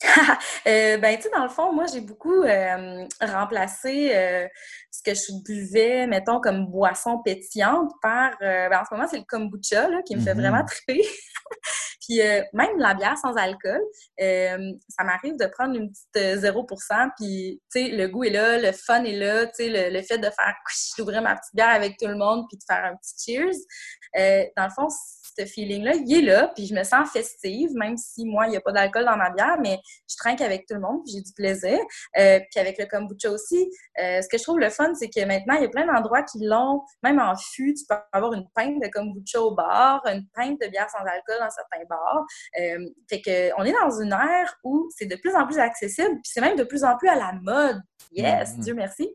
[0.66, 4.48] Euh, ben, tu sais, dans le fond, moi, j'ai beaucoup euh, remplacé euh,
[4.90, 8.32] ce que je buvais, mettons, comme boisson pétillante par.
[8.40, 10.40] ben, en ce moment, c'est le kombucha là, qui me fait mm-hmm.
[10.40, 11.02] vraiment triper.
[12.06, 12.20] Puis
[12.52, 13.80] même la bière sans alcool,
[14.18, 18.72] ça m'arrive de prendre une petite 0%, puis tu sais, le goût est là, le
[18.72, 20.54] fun est là, tu sais, le, fait de faire
[20.98, 24.50] d'ouvrir ma petite bière avec tout le monde, puis de faire un petit cheers.
[24.56, 24.88] dans le fond,
[25.36, 28.56] ce feeling-là, il est là, puis je me sens festive, même si moi, il n'y
[28.56, 31.22] a pas d'alcool dans ma bière, mais je trinque avec tout le monde, puis j'ai
[31.22, 31.78] du plaisir.
[32.18, 33.70] Euh, puis avec le kombucha aussi,
[34.00, 36.22] euh, ce que je trouve le fun, c'est que maintenant, il y a plein d'endroits
[36.22, 40.26] qui l'ont, même en fût, tu peux avoir une pinte de kombucha au bar, une
[40.34, 42.24] pinte de bière sans alcool dans certains bars.
[42.60, 46.14] Euh, fait que on est dans une ère où c'est de plus en plus accessible,
[46.22, 47.80] puis c'est même de plus en plus à la mode.
[48.12, 48.60] Yes, mm-hmm.
[48.60, 49.14] Dieu merci.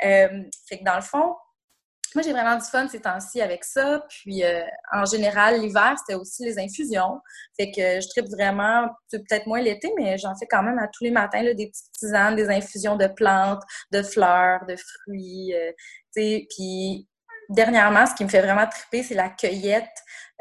[0.00, 1.34] fait que dans le fond,
[2.14, 4.04] moi, j'ai vraiment du fun ces temps-ci avec ça.
[4.08, 7.20] Puis, euh, en général, l'hiver, c'était aussi les infusions.
[7.56, 11.04] Fait que je tripe vraiment, peut-être moins l'été, mais j'en fais quand même à tous
[11.04, 15.54] les matins là, des petites tisanes, des infusions de plantes, de fleurs, de fruits.
[15.54, 15.72] Euh,
[16.14, 17.08] puis,
[17.48, 19.86] dernièrement, ce qui me fait vraiment triper, c'est la cueillette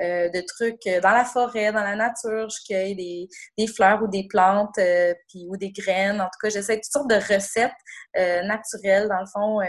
[0.02, 2.50] euh, de trucs dans la forêt, dans la nature.
[2.50, 4.80] Je cueille des, des fleurs ou des plantes
[5.28, 6.22] puis, ou des graines.
[6.22, 7.72] En tout cas, j'essaie toutes sortes de recettes
[8.16, 9.60] naturelles, dans le fond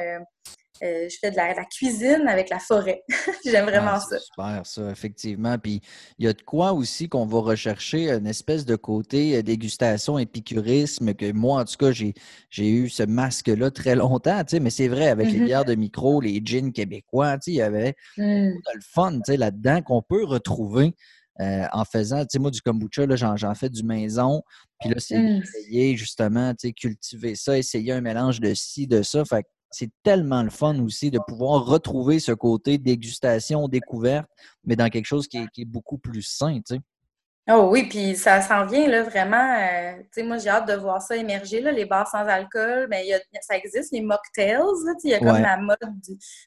[0.83, 3.03] euh, je fais de la, cuisine avec la forêt.
[3.47, 4.19] J'aime vraiment ah, ça.
[4.19, 5.57] Super, ça, effectivement.
[5.59, 5.81] Puis
[6.19, 10.19] il y a de quoi aussi qu'on va rechercher, une espèce de côté euh, dégustation,
[10.19, 12.15] épicurisme, que moi, en tout cas, j'ai,
[12.59, 15.45] eu ce masque-là très longtemps, mais c'est vrai, avec les mm-hmm.
[15.45, 18.23] bières de micro, les jeans québécois, il y avait mm.
[18.51, 20.95] le fun là-dedans qu'on peut retrouver.
[21.41, 24.43] Euh, en faisant, tu sais, moi, du kombucha, j'en fais du maison.
[24.79, 25.43] Puis là, c'est mm.
[25.43, 29.25] essayer, justement, tu sais, cultiver ça, essayer un mélange de ci, de ça.
[29.25, 34.29] Fait c'est tellement le fun aussi de pouvoir retrouver ce côté dégustation, découverte,
[34.65, 36.81] mais dans quelque chose qui est, beaucoup plus sain, tu sais.
[37.51, 39.57] Oh oui, puis ça s'en vient là vraiment.
[39.59, 42.87] Euh, tu sais, moi j'ai hâte de voir ça émerger là, les bars sans alcool.
[42.89, 44.63] Mais ben, ça existe les mocktails.
[45.03, 45.77] il y a comme la mode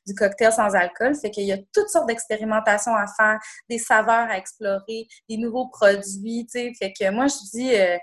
[0.08, 4.30] du, cocktail sans alcool, fait qu'il y a toutes sortes d'expérimentations à faire, des saveurs
[4.30, 6.48] à explorer, des nouveaux produits.
[6.50, 7.98] Tu sais, fait que moi je dis, euh,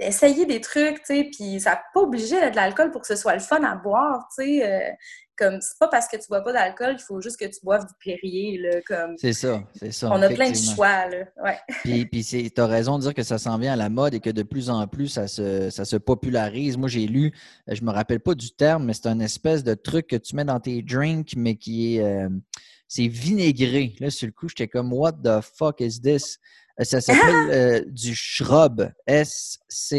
[0.00, 3.06] essayer des trucs, tu sais, puis ça n'a pas obligé d'être de l'alcool pour que
[3.06, 4.66] ce soit le fun à boire, tu sais.
[4.66, 4.90] Euh,
[5.36, 7.86] comme, c'est pas parce que tu bois pas d'alcool, il faut juste que tu boives
[7.86, 9.16] du Perrier, là, comme...
[9.16, 10.10] C'est ça, c'est ça.
[10.12, 11.58] On a plein de choix, là, ouais.
[11.82, 14.20] Puis, puis tu as raison de dire que ça s'en vient à la mode et
[14.20, 16.76] que de plus en plus, ça se, ça se popularise.
[16.76, 17.32] Moi, j'ai lu,
[17.70, 20.36] euh, je me rappelle pas du terme, mais c'est un espèce de truc que tu
[20.36, 22.02] mets dans tes drinks, mais qui est...
[22.04, 22.28] Euh,
[22.86, 23.94] c'est vinaigré.
[24.00, 26.38] Là, sur le coup, j'étais comme, what the fuck is this?
[26.80, 29.98] Euh, ça s'appelle euh, du shrub, S-C-H-R-U-B.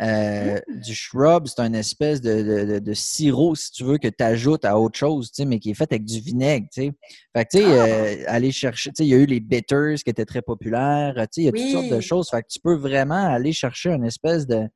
[0.00, 0.80] Euh, mmh.
[0.80, 4.98] Du shrub, c'est une espèce de, sirop, si tu veux, que tu ajoutes à autre
[4.98, 6.66] chose, mais qui est fait avec du vinaigre.
[6.74, 6.90] Fait
[7.34, 8.32] que, tu sais, ah!
[8.32, 11.52] aller chercher, il y a eu les bitters qui étaient très populaires, il y a
[11.52, 12.30] toutes sortes de choses.
[12.30, 14.66] Fait que tu peux vraiment aller chercher une espèce de,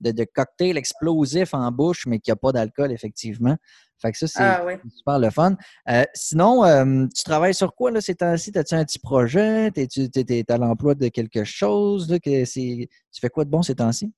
[0.00, 3.56] de, cocktail explosif en bouche, mais qui n'a pas d'alcool, effectivement.
[4.00, 4.64] Fait que ça, c'est ah,
[4.96, 5.56] super le fun.
[5.88, 8.52] Euh, sinon, euh, tu travailles sur quoi là, ces temps-ci?
[8.54, 9.70] As-tu un petit projet?
[9.74, 12.10] Es-tu es, à l'emploi de quelque chose?
[12.10, 12.88] Là, que tu
[13.20, 14.12] fais quoi de bon ces temps-ci?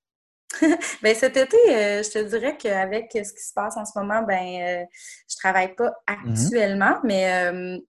[1.03, 4.23] ben, cet été, euh, je te dirais qu'avec ce qui se passe en ce moment,
[4.23, 4.87] ben,
[5.29, 7.81] je travaille pas mmh actuellement, mais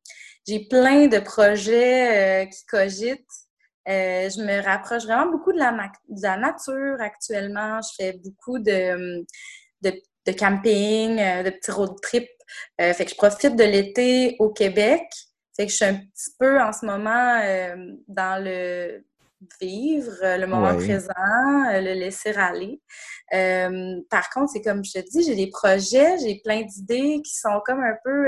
[0.47, 3.25] j'ai plein de projets qui cogitent.
[3.87, 7.79] je me rapproche vraiment beaucoup de la, de la, nature actuellement.
[7.81, 9.25] Je fais beaucoup de,
[9.81, 12.29] de de camping, euh, de petits road trips.
[12.81, 15.03] Euh, fait que je profite de l'été au Québec.
[15.55, 17.75] Fait que je suis un petit peu en ce moment euh,
[18.07, 19.03] dans le
[19.61, 22.81] vivre, le moment présent, le laisser aller.
[24.09, 27.61] par contre, c'est comme je te dis, j'ai des projets, j'ai plein d'idées qui sont
[27.63, 28.25] comme un peu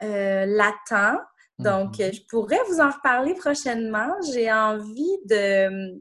[0.00, 1.20] latents.
[1.58, 2.14] Donc, mm-hmm.
[2.14, 4.10] je pourrais vous en reparler prochainement.
[4.32, 6.00] J'ai envie de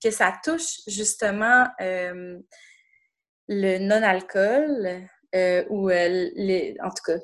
[0.00, 1.66] que ça touche justement
[3.48, 7.18] le non-alcool euh, ou euh, les, en tout cas,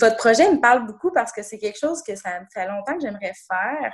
[0.00, 2.94] votre projet me parle beaucoup parce que c'est quelque chose que ça me fait longtemps
[2.94, 3.92] que j'aimerais faire.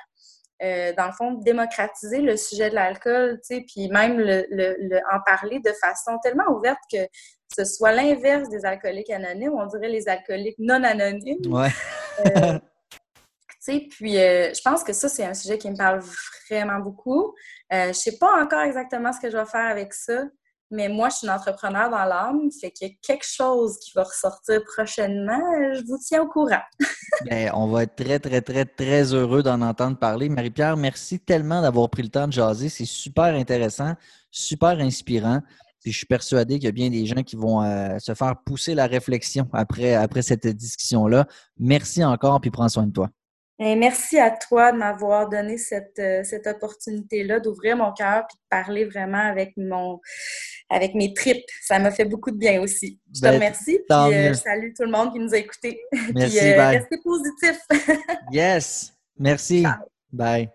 [0.62, 5.72] Euh, dans le fond, démocratiser le sujet de l'alcool, puis même le, en parler de
[5.72, 7.06] façon tellement ouverte que
[7.54, 11.46] ce soit l'inverse des alcooliques anonymes, on dirait les alcooliques non anonymes.
[11.46, 11.68] Ouais.
[13.66, 16.00] puis je pense que ça, c'est un sujet qui me parle
[16.50, 17.34] vraiment beaucoup.
[17.70, 20.22] je ne sais pas encore exactement ce que je vais faire avec ça.
[20.70, 23.92] Mais moi, je suis une entrepreneur dans l'âme, fait qu'il y a quelque chose qui
[23.94, 25.40] va ressortir prochainement.
[25.74, 26.62] Je vous tiens au courant.
[27.24, 30.28] Bien, on va être très, très, très, très heureux d'en entendre parler.
[30.28, 32.68] Marie-Pierre, merci tellement d'avoir pris le temps de jaser.
[32.68, 33.94] C'est super intéressant,
[34.30, 35.40] super inspirant.
[35.82, 38.34] Puis je suis persuadé qu'il y a bien des gens qui vont euh, se faire
[38.44, 41.26] pousser la réflexion après, après cette discussion-là.
[41.60, 43.08] Merci encore, puis prends soin de toi
[43.58, 48.40] merci à toi de m'avoir donné cette, euh, cette opportunité-là d'ouvrir mon cœur et de
[48.50, 50.00] parler vraiment avec mon
[50.68, 51.44] avec mes tripes.
[51.62, 52.98] Ça m'a fait beaucoup de bien aussi.
[53.14, 53.78] Je te ben, remercie.
[53.88, 55.80] Puis, euh, salue tout le monde qui nous a écoutés.
[56.14, 56.38] Merci.
[56.38, 57.66] puis, euh, restez positifs.
[58.32, 58.92] yes.
[59.18, 59.64] Merci.
[60.12, 60.50] Bye.